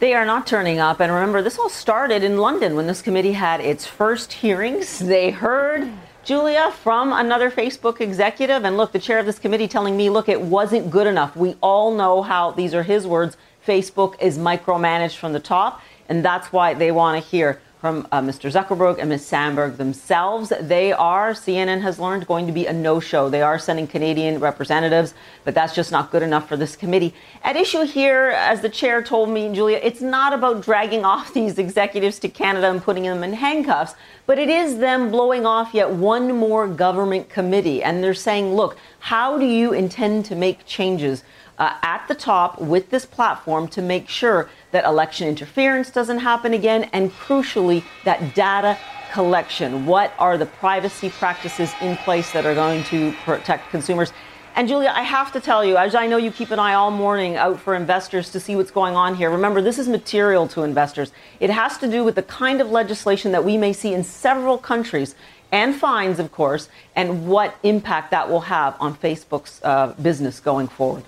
[0.00, 0.98] They are not turning up.
[0.98, 4.98] And remember, this all started in London when this committee had its first hearings.
[4.98, 5.92] They heard
[6.24, 8.64] Julia from another Facebook executive.
[8.64, 11.36] And look, the chair of this committee telling me, look, it wasn't good enough.
[11.36, 13.36] We all know how, these are his words,
[13.66, 15.82] Facebook is micromanaged from the top.
[16.08, 18.52] And that's why they want to hear from uh, Mr.
[18.52, 19.24] Zuckerberg and Ms.
[19.24, 20.52] Sandberg themselves.
[20.60, 23.30] They are, CNN has learned, going to be a no show.
[23.30, 25.14] They are sending Canadian representatives,
[25.44, 27.14] but that's just not good enough for this committee.
[27.42, 31.58] At issue here, as the chair told me, Julia, it's not about dragging off these
[31.58, 33.94] executives to Canada and putting them in handcuffs,
[34.26, 37.82] but it is them blowing off yet one more government committee.
[37.82, 41.24] And they're saying, look, how do you intend to make changes?
[41.60, 46.54] Uh, at the top with this platform to make sure that election interference doesn't happen
[46.54, 48.78] again, and crucially, that data
[49.12, 49.84] collection.
[49.86, 54.12] What are the privacy practices in place that are going to protect consumers?
[54.56, 56.90] And Julia, I have to tell you, as I know you keep an eye all
[56.90, 60.62] morning out for investors to see what's going on here, remember this is material to
[60.62, 61.12] investors.
[61.40, 64.58] It has to do with the kind of legislation that we may see in several
[64.58, 65.14] countries
[65.52, 70.68] and fines, of course, and what impact that will have on Facebook's uh, business going
[70.68, 71.04] forward.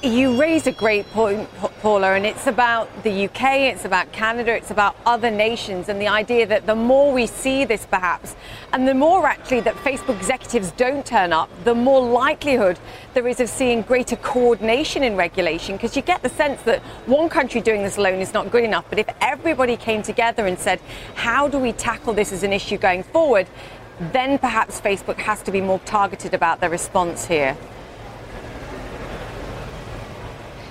[0.00, 1.48] You raise a great point,
[1.82, 6.06] Paula, and it's about the UK, it's about Canada, it's about other nations, and the
[6.06, 8.36] idea that the more we see this perhaps,
[8.72, 12.78] and the more actually that Facebook executives don't turn up, the more likelihood
[13.14, 17.28] there is of seeing greater coordination in regulation, because you get the sense that one
[17.28, 18.84] country doing this alone is not good enough.
[18.88, 20.80] But if everybody came together and said,
[21.16, 23.48] how do we tackle this as an issue going forward,
[23.98, 27.56] then perhaps Facebook has to be more targeted about their response here.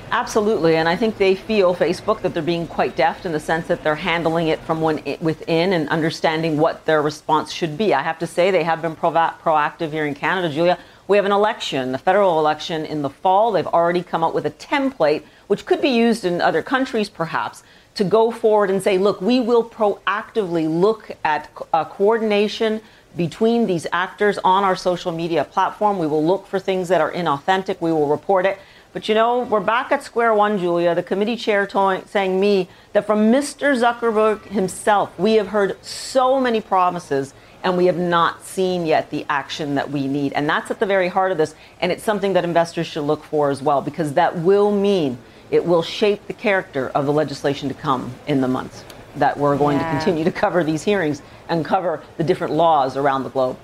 [0.09, 3.67] Absolutely, and I think they feel Facebook that they're being quite deft in the sense
[3.67, 7.93] that they're handling it from within and understanding what their response should be.
[7.93, 10.79] I have to say they have been pro- proactive here in Canada, Julia.
[11.09, 13.51] We have an election, a federal election in the fall.
[13.51, 17.63] They've already come up with a template, which could be used in other countries perhaps,
[17.95, 22.79] to go forward and say, look, we will proactively look at uh, coordination
[23.17, 25.97] between these actors on our social media platform.
[25.99, 27.81] We will look for things that are inauthentic.
[27.81, 28.59] We will report it.
[28.97, 30.95] But you know, we're back at square one, Julia.
[30.95, 33.79] The committee chair to- saying me that from Mr.
[33.79, 39.23] Zuckerberg himself, we have heard so many promises and we have not seen yet the
[39.29, 40.33] action that we need.
[40.33, 41.53] And that's at the very heart of this.
[41.79, 45.19] And it's something that investors should look for as well, because that will mean
[45.51, 48.83] it will shape the character of the legislation to come in the months
[49.17, 49.91] that we're going yeah.
[49.91, 53.59] to continue to cover these hearings and cover the different laws around the globe.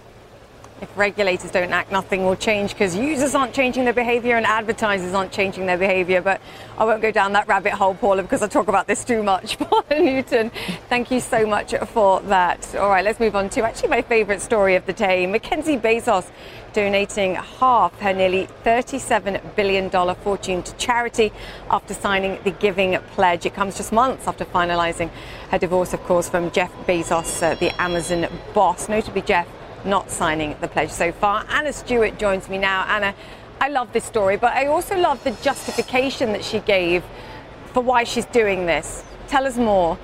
[0.83, 5.13] If regulators don't act, nothing will change because users aren't changing their behavior and advertisers
[5.13, 6.21] aren't changing their behavior.
[6.21, 6.41] But
[6.77, 9.57] I won't go down that rabbit hole, Paula, because I talk about this too much.
[9.59, 10.51] Paula Newton,
[10.89, 12.75] thank you so much for that.
[12.75, 16.29] All right, let's move on to actually my favorite story of the day Mackenzie Bezos
[16.73, 21.31] donating half her nearly $37 billion fortune to charity
[21.69, 23.45] after signing the Giving Pledge.
[23.45, 25.09] It comes just months after finalizing
[25.49, 28.89] her divorce, of course, from Jeff Bezos, uh, the Amazon boss.
[28.89, 29.47] Notably, Jeff
[29.85, 31.45] not signing the pledge so far.
[31.49, 32.85] Anna Stewart joins me now.
[32.87, 33.13] Anna,
[33.59, 37.03] I love this story, but I also love the justification that she gave
[37.73, 39.03] for why she's doing this.
[39.27, 39.97] Tell us more.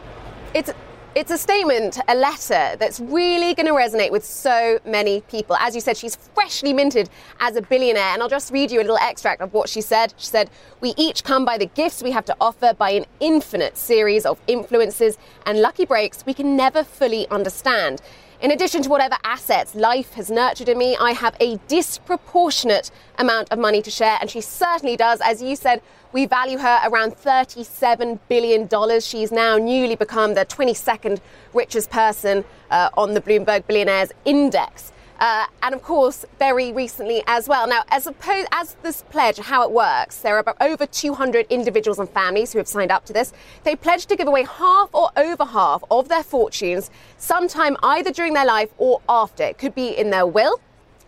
[0.53, 0.71] It's
[1.15, 5.55] it's a statement, a letter that's really going to resonate with so many people.
[5.55, 8.13] As you said, she's freshly minted as a billionaire.
[8.13, 10.13] And I'll just read you a little extract of what she said.
[10.17, 13.75] She said, We each come by the gifts we have to offer by an infinite
[13.75, 18.03] series of influences and lucky breaks we can never fully understand.
[18.41, 23.51] In addition to whatever assets life has nurtured in me, I have a disproportionate amount
[23.51, 25.19] of money to share, and she certainly does.
[25.19, 25.81] As you said,
[26.13, 29.01] we value her around $37 billion.
[29.01, 31.19] She's now newly become the 22nd
[31.53, 34.93] richest person uh, on the Bloomberg Billionaires Index.
[35.19, 37.67] Uh, and of course, very recently as well.
[37.67, 42.09] Now, as, opposed, as this pledge, how it works, there are over 200 individuals and
[42.09, 43.33] families who have signed up to this.
[43.63, 48.33] They pledge to give away half or over half of their fortunes sometime either during
[48.33, 49.43] their life or after.
[49.43, 50.59] It could be in their will.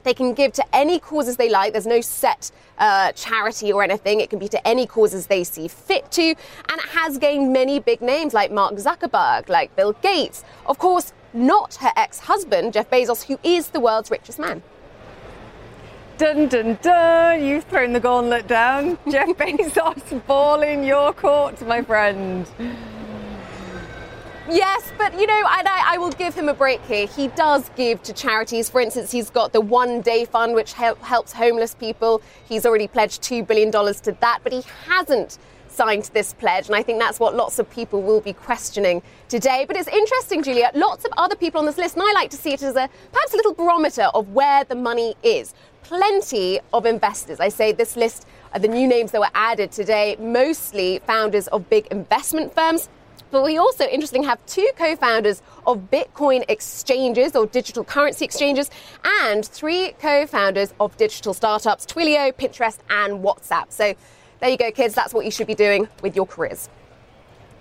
[0.04, 1.74] They can give to any causes they like.
[1.74, 4.20] There's no set uh, charity or anything.
[4.20, 6.24] It can be to any causes they see fit to.
[6.24, 10.44] And it has gained many big names like Mark Zuckerberg, like Bill Gates.
[10.66, 14.64] Of course, not her ex husband, Jeff Bezos, who is the world's richest man.
[16.18, 17.44] Dun dun dun!
[17.44, 18.98] You've thrown the gauntlet down.
[19.10, 22.48] Jeff Bezos, ball in your court, my friend.
[24.50, 25.64] Yes, but you know, I,
[25.94, 27.08] I, will give him a break here.
[27.08, 28.70] He does give to charities.
[28.70, 32.22] For instance, he's got the One Day Fund, which help, helps homeless people.
[32.50, 35.38] He's already pledged $2 billion to that, but he hasn't
[35.72, 36.68] signed this pledge.
[36.68, 39.66] And I think that's what lots of people will be questioning today.
[39.68, 42.38] But it's interesting, Julia, lots of other people on this list, and I like to
[42.38, 45.54] see it as a perhaps a little barometer of where the money is.
[45.84, 47.40] Plenty of investors.
[47.40, 48.26] I say this list,
[48.58, 52.90] the new names that were added today, mostly founders of big investment firms.
[53.32, 58.70] But we also, interestingly, have two co founders of Bitcoin exchanges or digital currency exchanges
[59.22, 63.72] and three co founders of digital startups Twilio, Pinterest, and WhatsApp.
[63.72, 63.96] So
[64.42, 64.94] there you go, kids.
[64.94, 66.68] That's what you should be doing with your careers.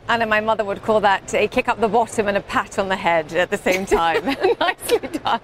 [0.09, 2.89] Anna, my mother would call that a kick up the bottom and a pat on
[2.89, 4.25] the head at the same time.
[4.61, 5.41] Nicely done.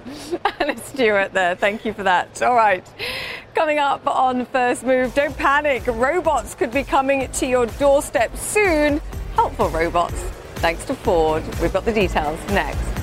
[0.58, 1.54] Anna Stewart there.
[1.54, 2.42] Thank you for that.
[2.42, 2.84] All right.
[3.54, 5.86] Coming up on First Move, don't panic.
[5.86, 9.00] Robots could be coming to your doorstep soon.
[9.34, 10.20] Helpful robots.
[10.56, 11.44] Thanks to Ford.
[11.60, 12.95] We've got the details next.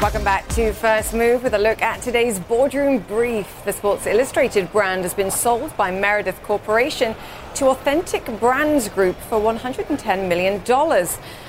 [0.00, 3.46] Welcome back to First Move with a look at today's boardroom brief.
[3.66, 7.14] The Sports Illustrated brand has been sold by Meredith Corporation
[7.56, 10.62] to Authentic Brands Group for $110 million.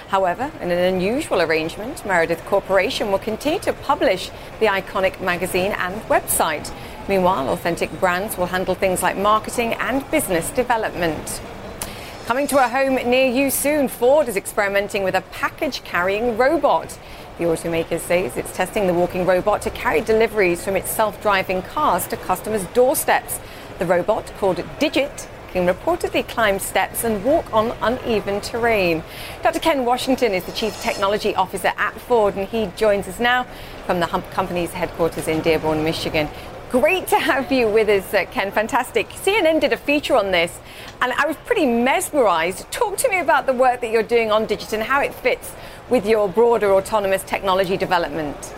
[0.09, 5.95] However, in an unusual arrangement, Meredith Corporation will continue to publish the iconic magazine and
[6.09, 6.73] website.
[7.07, 11.39] Meanwhile, Authentic Brands will handle things like marketing and business development.
[12.25, 16.97] Coming to a home near you soon, Ford is experimenting with a package carrying robot.
[17.37, 21.61] The automaker says it's testing the walking robot to carry deliveries from its self driving
[21.61, 23.39] cars to customers' doorsteps.
[23.79, 29.03] The robot, called Digit, can reportedly climb steps and walk on uneven terrain.
[29.43, 29.59] Dr.
[29.59, 33.45] Ken Washington is the Chief Technology Officer at Ford, and he joins us now
[33.85, 36.29] from the Hump Company's headquarters in Dearborn, Michigan.
[36.69, 38.49] Great to have you with us, uh, Ken.
[38.49, 39.09] Fantastic.
[39.09, 40.57] CNN did a feature on this,
[41.01, 42.71] and I was pretty mesmerized.
[42.71, 45.51] Talk to me about the work that you're doing on Digit and how it fits
[45.89, 48.53] with your broader autonomous technology development?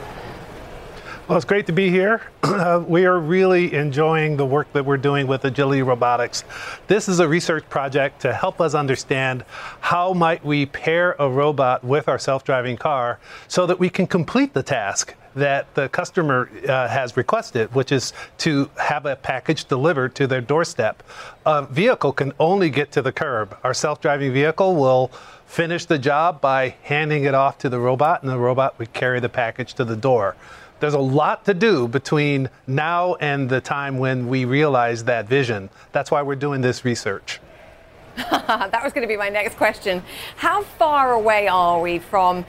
[1.28, 2.22] Well, it's great to be here.
[2.54, 6.44] Uh, we are really enjoying the work that we're doing with Agility Robotics.
[6.88, 9.44] This is a research project to help us understand
[9.80, 14.54] how might we pair a robot with our self-driving car so that we can complete
[14.54, 20.16] the task that the customer uh, has requested, which is to have a package delivered
[20.16, 21.04] to their doorstep.
[21.46, 23.58] A vehicle can only get to the curb.
[23.64, 25.12] Our self driving vehicle will
[25.46, 29.20] finish the job by handing it off to the robot, and the robot would carry
[29.20, 30.36] the package to the door.
[30.80, 35.70] There's a lot to do between now and the time when we realize that vision.
[35.92, 37.40] That's why we're doing this research.
[38.18, 40.04] that was going to be my next question.
[40.36, 42.46] How far away are we from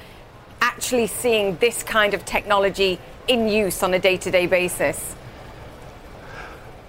[0.74, 2.98] actually seeing this kind of technology
[3.28, 5.14] in use on a day to day basis?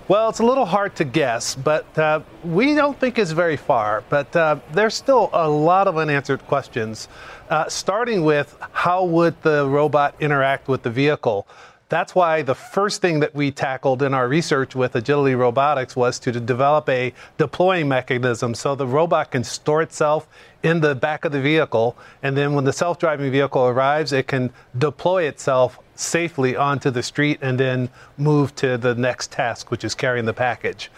[0.07, 4.03] Well, it's a little hard to guess, but uh, we don't think it's very far.
[4.09, 7.07] But uh, there's still a lot of unanswered questions,
[7.49, 11.47] uh, starting with how would the robot interact with the vehicle?
[11.95, 16.19] That's why the first thing that we tackled in our research with Agility Robotics was
[16.19, 20.27] to develop a deploying mechanism so the robot can store itself
[20.61, 24.27] in the back of the vehicle, and then when the self driving vehicle arrives, it
[24.27, 27.87] can deploy itself safely onto the street and then
[28.17, 30.91] move to the next task, which is carrying the package.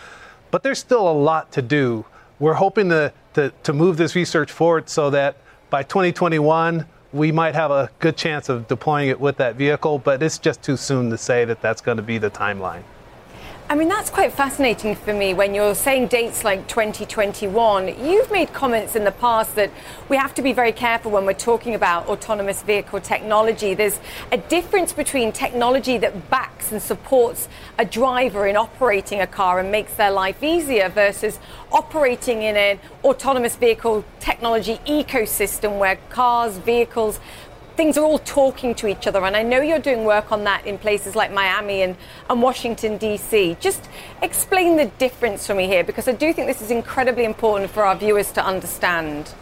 [0.50, 2.08] But there's still a lot to do.
[2.40, 5.38] We're hoping to, to, to move this research forward so that
[5.70, 6.88] by 2021,
[7.18, 10.62] we might have a good chance of deploying it with that vehicle, but it's just
[10.62, 12.84] too soon to say that that's going to be the timeline.
[13.70, 18.02] I mean, that's quite fascinating for me when you're saying dates like 2021.
[18.02, 19.72] You've made comments in the past that
[20.08, 23.74] we have to be very careful when we're talking about autonomous vehicle technology.
[23.74, 24.00] There's
[24.32, 29.70] a difference between technology that backs and supports a driver in operating a car and
[29.70, 31.38] makes their life easier versus
[31.70, 37.20] operating in an autonomous vehicle technology ecosystem where cars, vehicles,
[37.78, 39.24] things are all talking to each other.
[39.24, 41.96] And I know you're doing work on that in places like Miami and,
[42.30, 43.56] and Washington, D.C.
[43.60, 43.88] Just
[44.22, 47.86] explain the difference for me here, because I do think this is incredibly important for
[47.86, 49.34] our viewers to understand.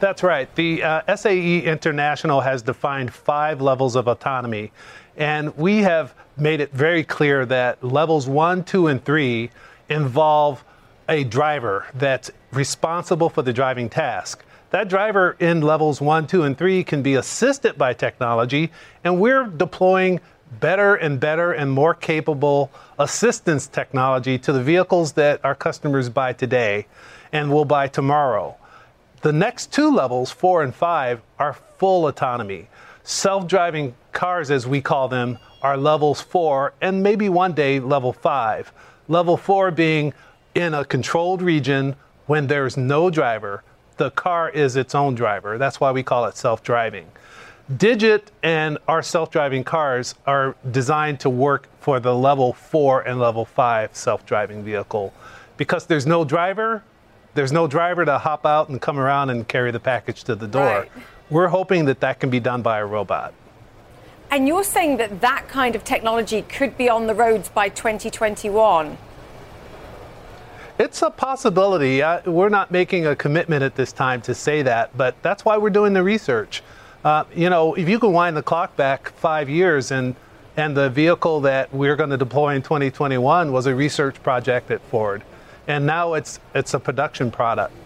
[0.00, 0.52] That's right.
[0.56, 4.72] The uh, SAE International has defined five levels of autonomy.
[5.16, 9.50] And we have made it very clear that levels one, two, and three
[9.88, 10.64] involve
[11.08, 14.42] a driver that's responsible for the driving task.
[14.70, 18.70] That driver in levels one, two, and three can be assisted by technology,
[19.02, 20.20] and we're deploying
[20.60, 26.32] better and better and more capable assistance technology to the vehicles that our customers buy
[26.32, 26.86] today
[27.32, 28.56] and will buy tomorrow.
[29.22, 32.68] The next two levels, four and five, are full autonomy.
[33.02, 38.12] Self driving cars, as we call them, are levels four and maybe one day level
[38.12, 38.72] five.
[39.08, 40.14] Level four being
[40.54, 41.96] in a controlled region
[42.26, 43.64] when there's no driver
[44.00, 45.58] the car is its own driver.
[45.58, 47.06] That's why we call it self driving.
[47.76, 53.20] Digit and our self driving cars are designed to work for the level four and
[53.20, 55.12] level five self driving vehicle.
[55.58, 56.82] Because there's no driver,
[57.34, 60.48] there's no driver to hop out and come around and carry the package to the
[60.48, 60.64] door.
[60.64, 60.90] Right.
[61.28, 63.34] We're hoping that that can be done by a robot.
[64.30, 68.96] And you're saying that that kind of technology could be on the roads by 2021?
[70.80, 72.00] It's a possibility.
[72.00, 75.58] Uh, we're not making a commitment at this time to say that, but that's why
[75.58, 76.62] we're doing the research.
[77.04, 80.16] Uh, you know, if you can wind the clock back five years and
[80.56, 84.80] and the vehicle that we're going to deploy in 2021 was a research project at
[84.84, 85.22] Ford,
[85.68, 87.76] and now it's it's a production product.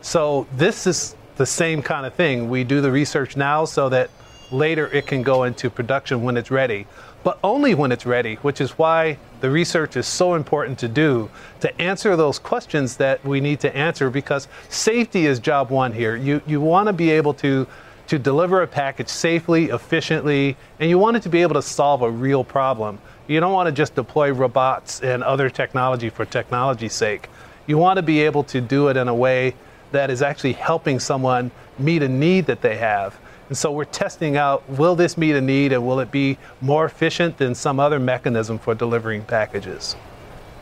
[0.00, 2.50] So this is the same kind of thing.
[2.50, 4.10] We do the research now so that
[4.50, 6.88] later it can go into production when it's ready
[7.24, 11.30] but only when it's ready, which is why the research is so important to do
[11.60, 16.14] to answer those questions that we need to answer because safety is job one here.
[16.14, 17.66] You, you want to be able to,
[18.08, 22.02] to deliver a package safely, efficiently, and you want it to be able to solve
[22.02, 23.00] a real problem.
[23.26, 27.30] You don't want to just deploy robots and other technology for technology's sake.
[27.66, 29.54] You want to be able to do it in a way
[29.92, 33.18] that is actually helping someone meet a need that they have.
[33.54, 36.84] And so we're testing out will this meet a need and will it be more
[36.86, 39.94] efficient than some other mechanism for delivering packages?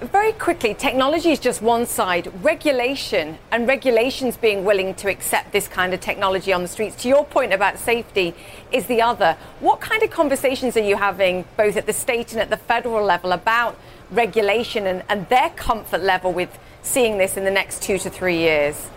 [0.02, 2.30] Very quickly, technology is just one side.
[2.44, 7.08] Regulation and regulations being willing to accept this kind of technology on the streets, to
[7.08, 8.34] your point about safety,
[8.72, 9.38] is the other.
[9.60, 13.02] What kind of conversations are you having, both at the state and at the federal
[13.02, 13.78] level, about
[14.10, 18.36] regulation and, and their comfort level with seeing this in the next two to three
[18.36, 18.90] years?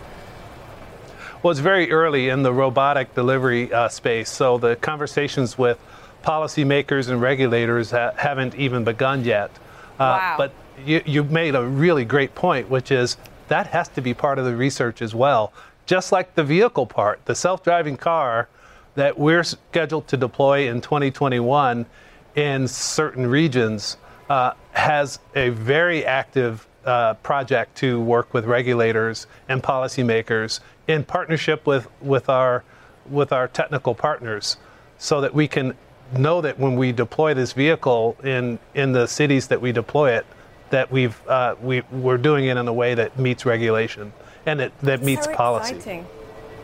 [1.42, 5.78] Well, it's very early in the robotic delivery uh, space, so the conversations with
[6.24, 9.50] policymakers and regulators ha- haven't even begun yet.
[9.98, 10.34] Uh, wow.
[10.38, 10.52] But
[10.84, 13.16] you, you made a really great point, which is
[13.48, 15.52] that has to be part of the research as well.
[15.86, 18.48] Just like the vehicle part, the self driving car
[18.96, 21.86] that we're scheduled to deploy in 2021
[22.34, 29.62] in certain regions uh, has a very active uh, project to work with regulators and
[29.62, 32.64] policymakers in partnership with, with, our,
[33.10, 34.56] with our technical partners
[34.98, 35.74] so that we can
[36.16, 40.26] know that when we deploy this vehicle in in the cities that we deploy it,
[40.70, 44.12] that we've uh, we we're doing it in a way that meets regulation
[44.46, 45.74] and that, that meets so policy.
[45.74, 46.06] Exciting.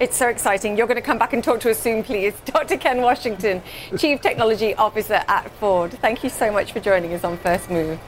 [0.01, 0.77] It's so exciting.
[0.77, 2.35] You're going to come back and talk to us soon, please.
[2.45, 2.77] Dr.
[2.77, 3.63] Ken Washington,
[3.97, 5.93] Chief Technology Officer at Ford.
[5.93, 8.01] Thank you so much for joining us on First Move.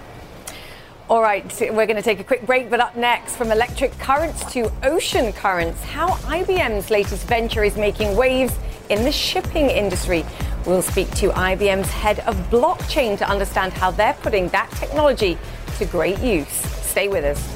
[1.07, 4.43] All right, we're going to take a quick break, but up next, from electric currents
[4.55, 8.57] to ocean currents, how IBM's latest venture is making waves
[8.89, 10.25] in the shipping industry.
[10.65, 15.37] We'll speak to IBM's head of blockchain to understand how they're putting that technology
[15.77, 16.49] to great use.
[16.49, 17.54] Stay with us.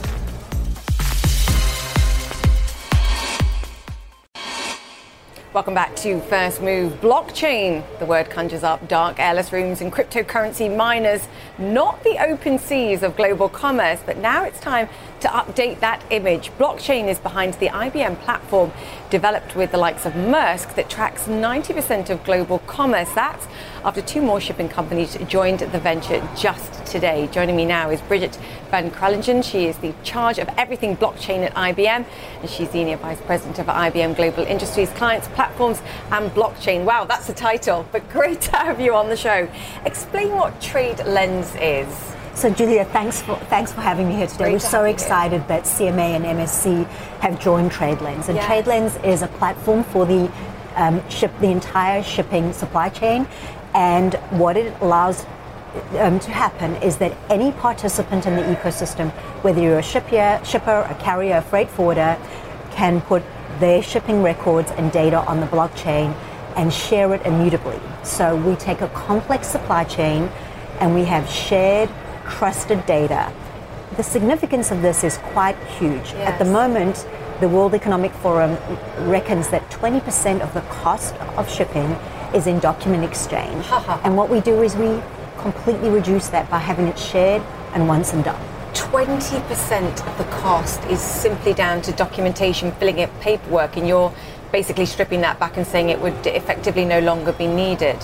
[5.59, 6.93] Welcome back to First Move.
[7.01, 7.83] Blockchain.
[7.99, 11.27] The word conjures up dark airless rooms and cryptocurrency miners,
[11.59, 14.89] not the open seas of global commerce, but now it's time
[15.21, 16.51] to update that image.
[16.59, 18.73] Blockchain is behind the IBM platform
[19.11, 23.11] developed with the likes of Maersk that tracks 90% of global commerce.
[23.15, 23.47] That's
[23.85, 27.29] after two more shipping companies joined the venture just today.
[27.33, 28.39] Joining me now is Bridget
[28.71, 29.43] Van Kralingen.
[29.43, 32.05] She is the charge of everything blockchain at IBM,
[32.41, 35.81] and she's Senior Vice President of IBM Global Industries, Clients, Platforms,
[36.13, 36.85] and Blockchain.
[36.85, 39.49] Wow, that's the title, but great to have you on the show.
[39.85, 42.18] Explain what TradeLens is.
[42.39, 44.45] So, Julia, thanks for thanks for having me here today.
[44.45, 46.87] Great We're to so excited that CMA and MSC
[47.19, 48.39] have joined TradeLens, and.
[48.39, 50.31] TradeLens is a platform for the
[50.77, 53.27] um, ship the entire shipping supply chain.
[53.75, 55.27] And what it allows
[55.99, 59.11] um, to happen is that any participant in the ecosystem,
[59.43, 62.17] whether you're a shipper, shipper, a carrier, a freight forwarder,
[62.71, 63.25] can put
[63.59, 66.15] their shipping records and data on the blockchain
[66.55, 67.81] and share it immutably.
[68.05, 70.31] So we take a complex supply chain
[70.79, 71.91] and we have shared,
[72.29, 73.33] trusted data.
[73.97, 76.13] The significance of this is quite huge.
[76.15, 77.07] At the moment,
[77.41, 78.57] the World Economic Forum
[79.09, 81.97] reckons that 20% of the cost of shipping
[82.35, 83.65] is in document exchange.
[84.05, 85.01] and what we do is we
[85.39, 88.41] completely reduce that by having it shared and once and done.
[88.75, 94.13] 20% of the cost is simply down to documentation, filling out paperwork, and you're
[94.53, 97.97] basically stripping that back and saying it would effectively no longer be needed.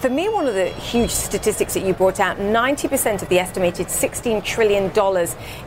[0.00, 3.88] For me, one of the huge statistics that you brought out 90% of the estimated
[3.88, 4.92] $16 trillion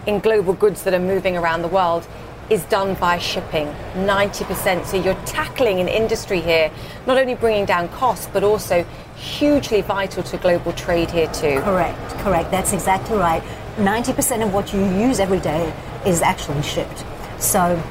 [0.08, 2.08] in global goods that are moving around the world
[2.50, 3.68] is done by shipping.
[3.96, 4.86] 90%.
[4.86, 6.72] So you're tackling an industry here,
[7.06, 8.86] not only bringing down costs, but also
[9.18, 11.60] hugely vital to global trade here too.
[11.60, 12.52] Correct, correct.
[12.52, 13.44] That's exactly right.
[13.76, 15.74] 90% of what you use every day
[16.06, 17.04] is actually shipped.
[17.38, 17.84] So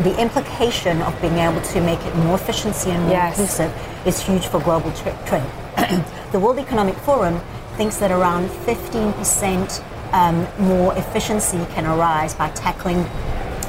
[0.00, 3.38] the implication of being able to make it more efficiency and more Yes.
[3.38, 3.72] inclusive
[4.06, 6.04] is huge for global tra- trade.
[6.32, 7.40] the World Economic Forum
[7.76, 9.82] thinks that around 15%
[10.12, 13.02] um, more efficiency can arise by tackling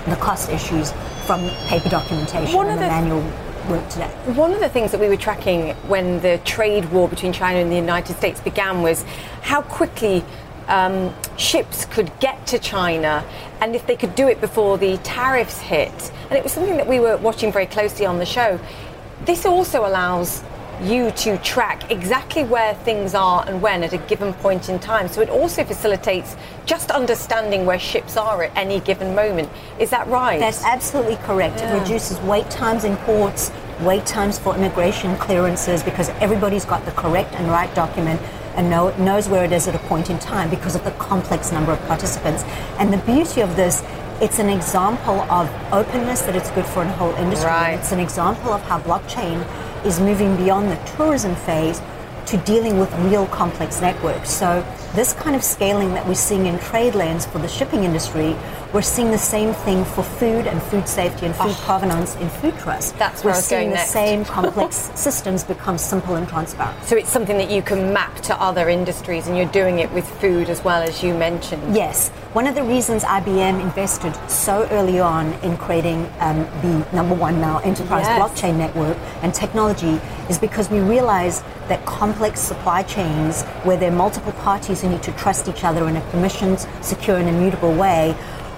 [0.09, 0.91] the cost issues
[1.25, 3.21] from paper documentation One and the the- manual
[3.69, 4.07] work today.
[4.35, 7.69] One of the things that we were tracking when the trade war between China and
[7.71, 9.03] the United States began was
[9.41, 10.23] how quickly
[10.67, 13.23] um, ships could get to China
[13.61, 16.11] and if they could do it before the tariffs hit.
[16.29, 18.59] And it was something that we were watching very closely on the show.
[19.25, 20.43] This also allows
[20.83, 25.07] you to track exactly where things are and when at a given point in time.
[25.07, 29.49] So it also facilitates just understanding where ships are at any given moment.
[29.79, 30.39] Is that right?
[30.39, 31.59] That's absolutely correct.
[31.59, 31.75] Yeah.
[31.75, 33.51] It reduces wait times in ports,
[33.81, 38.21] wait times for immigration clearances because everybody's got the correct and right document
[38.57, 41.51] and know, knows where it is at a point in time because of the complex
[41.51, 42.43] number of participants.
[42.79, 43.83] And the beauty of this,
[44.19, 47.47] it's an example of openness that it's good for a whole industry.
[47.47, 47.73] Right.
[47.75, 49.45] It's an example of how blockchain
[49.85, 51.79] is moving beyond the tourism phase
[52.27, 54.29] to dealing with real complex networks.
[54.29, 54.61] So
[54.93, 58.35] this kind of scaling that we're seeing in TradeLens for the shipping industry,
[58.73, 61.63] we're seeing the same thing for food and food safety and food oh.
[61.65, 62.95] provenance in food trust.
[62.95, 62.99] Oh.
[62.99, 63.91] That's where we're seeing the next.
[63.91, 66.83] same complex systems become simple and transparent.
[66.83, 70.07] So it's something that you can map to other industries, and you're doing it with
[70.19, 71.75] food as well as you mentioned.
[71.75, 72.11] Yes.
[72.37, 77.41] One of the reasons IBM invested so early on in creating um, the number one
[77.41, 78.21] now enterprise Yes.
[78.21, 83.95] blockchain network and technology is because we realize that complex supply chains, where there are
[83.95, 88.15] multiple parties who need to trust each other in a permissioned, secure, and immutable way,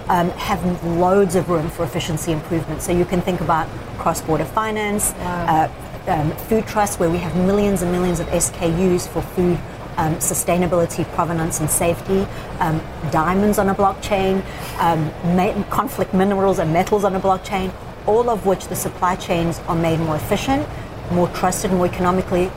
[0.10, 2.82] um, have loads of room for efficiency improvement.
[2.82, 5.72] So you can think about cross-border finance, uh,
[6.08, 9.58] um, food trust, where we have millions and millions of SKUs for food
[10.00, 12.26] um, sustainability, provenance, and safety,
[12.60, 12.82] um,
[13.12, 14.42] diamonds on a blockchain,
[14.80, 15.12] um,
[15.70, 17.72] conflict minerals and metals on a blockchain,
[18.08, 20.66] all of which the supply chains are made more efficient,
[21.12, 22.50] more trusted, more economically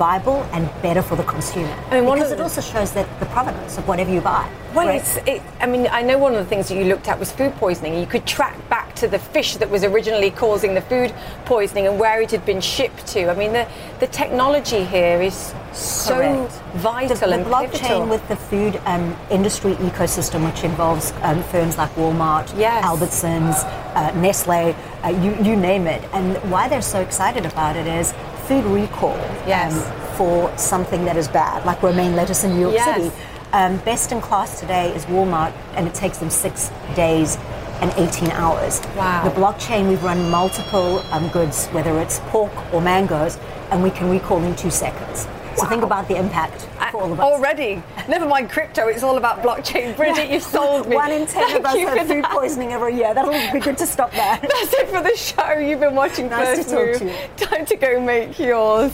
[0.00, 1.76] viable, and better for the consumer.
[1.90, 4.48] I mean, one because it the- also shows that the provenance of whatever you buy.
[4.74, 5.00] Well, right?
[5.00, 7.30] it's, it, I mean, I know one of the things that you looked at was
[7.30, 7.98] food poisoning.
[7.98, 11.12] You could track back to the fish that was originally causing the food
[11.44, 13.28] poisoning and where it had been shipped to.
[13.30, 13.66] I mean, the,
[13.98, 16.52] the technology here is so Correct.
[16.76, 18.06] vital the, the and blockchain pivotal.
[18.06, 22.84] with the food um, industry ecosystem, which involves um, firms like Walmart, Yes.
[22.84, 23.56] Albertsons,
[23.96, 24.74] uh, Nestle,
[25.04, 26.02] uh, you, you name it.
[26.14, 28.14] And why they're so excited about it is
[28.50, 29.72] food recall Yes.
[29.72, 32.96] um, for something that is bad, like romaine lettuce in New York Yes.
[33.00, 33.22] City.
[33.52, 37.38] Um, best in class today is Walmart, and it takes them six days
[37.80, 38.80] and 18 hours.
[38.96, 39.22] Wow.
[39.22, 43.38] The blockchain, we've run multiple um, goods, whether it's pork or mangoes,
[43.70, 45.28] and we can recall in two seconds.
[45.56, 47.24] So think about the impact for all of us.
[47.26, 48.88] Already, never mind crypto.
[48.88, 49.96] It's all about blockchain.
[49.96, 50.96] Bridget, you've sold me.
[50.96, 52.32] One in ten Thank of us have food that.
[52.32, 53.12] poisoning every year.
[53.14, 54.40] That'll be good to stop that.
[54.42, 55.58] That's it for the show.
[55.58, 56.98] You've been watching Nice to First talk Move.
[56.98, 57.14] to you.
[57.46, 58.92] Time to go make yours.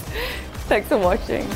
[0.69, 1.49] Thanks for watching.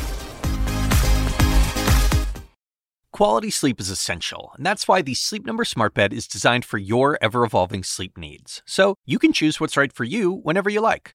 [3.13, 6.79] Quality sleep is essential, and that's why the Sleep Number Smart Bed is designed for
[6.79, 8.63] your ever evolving sleep needs.
[8.67, 11.15] So you can choose what's right for you whenever you like.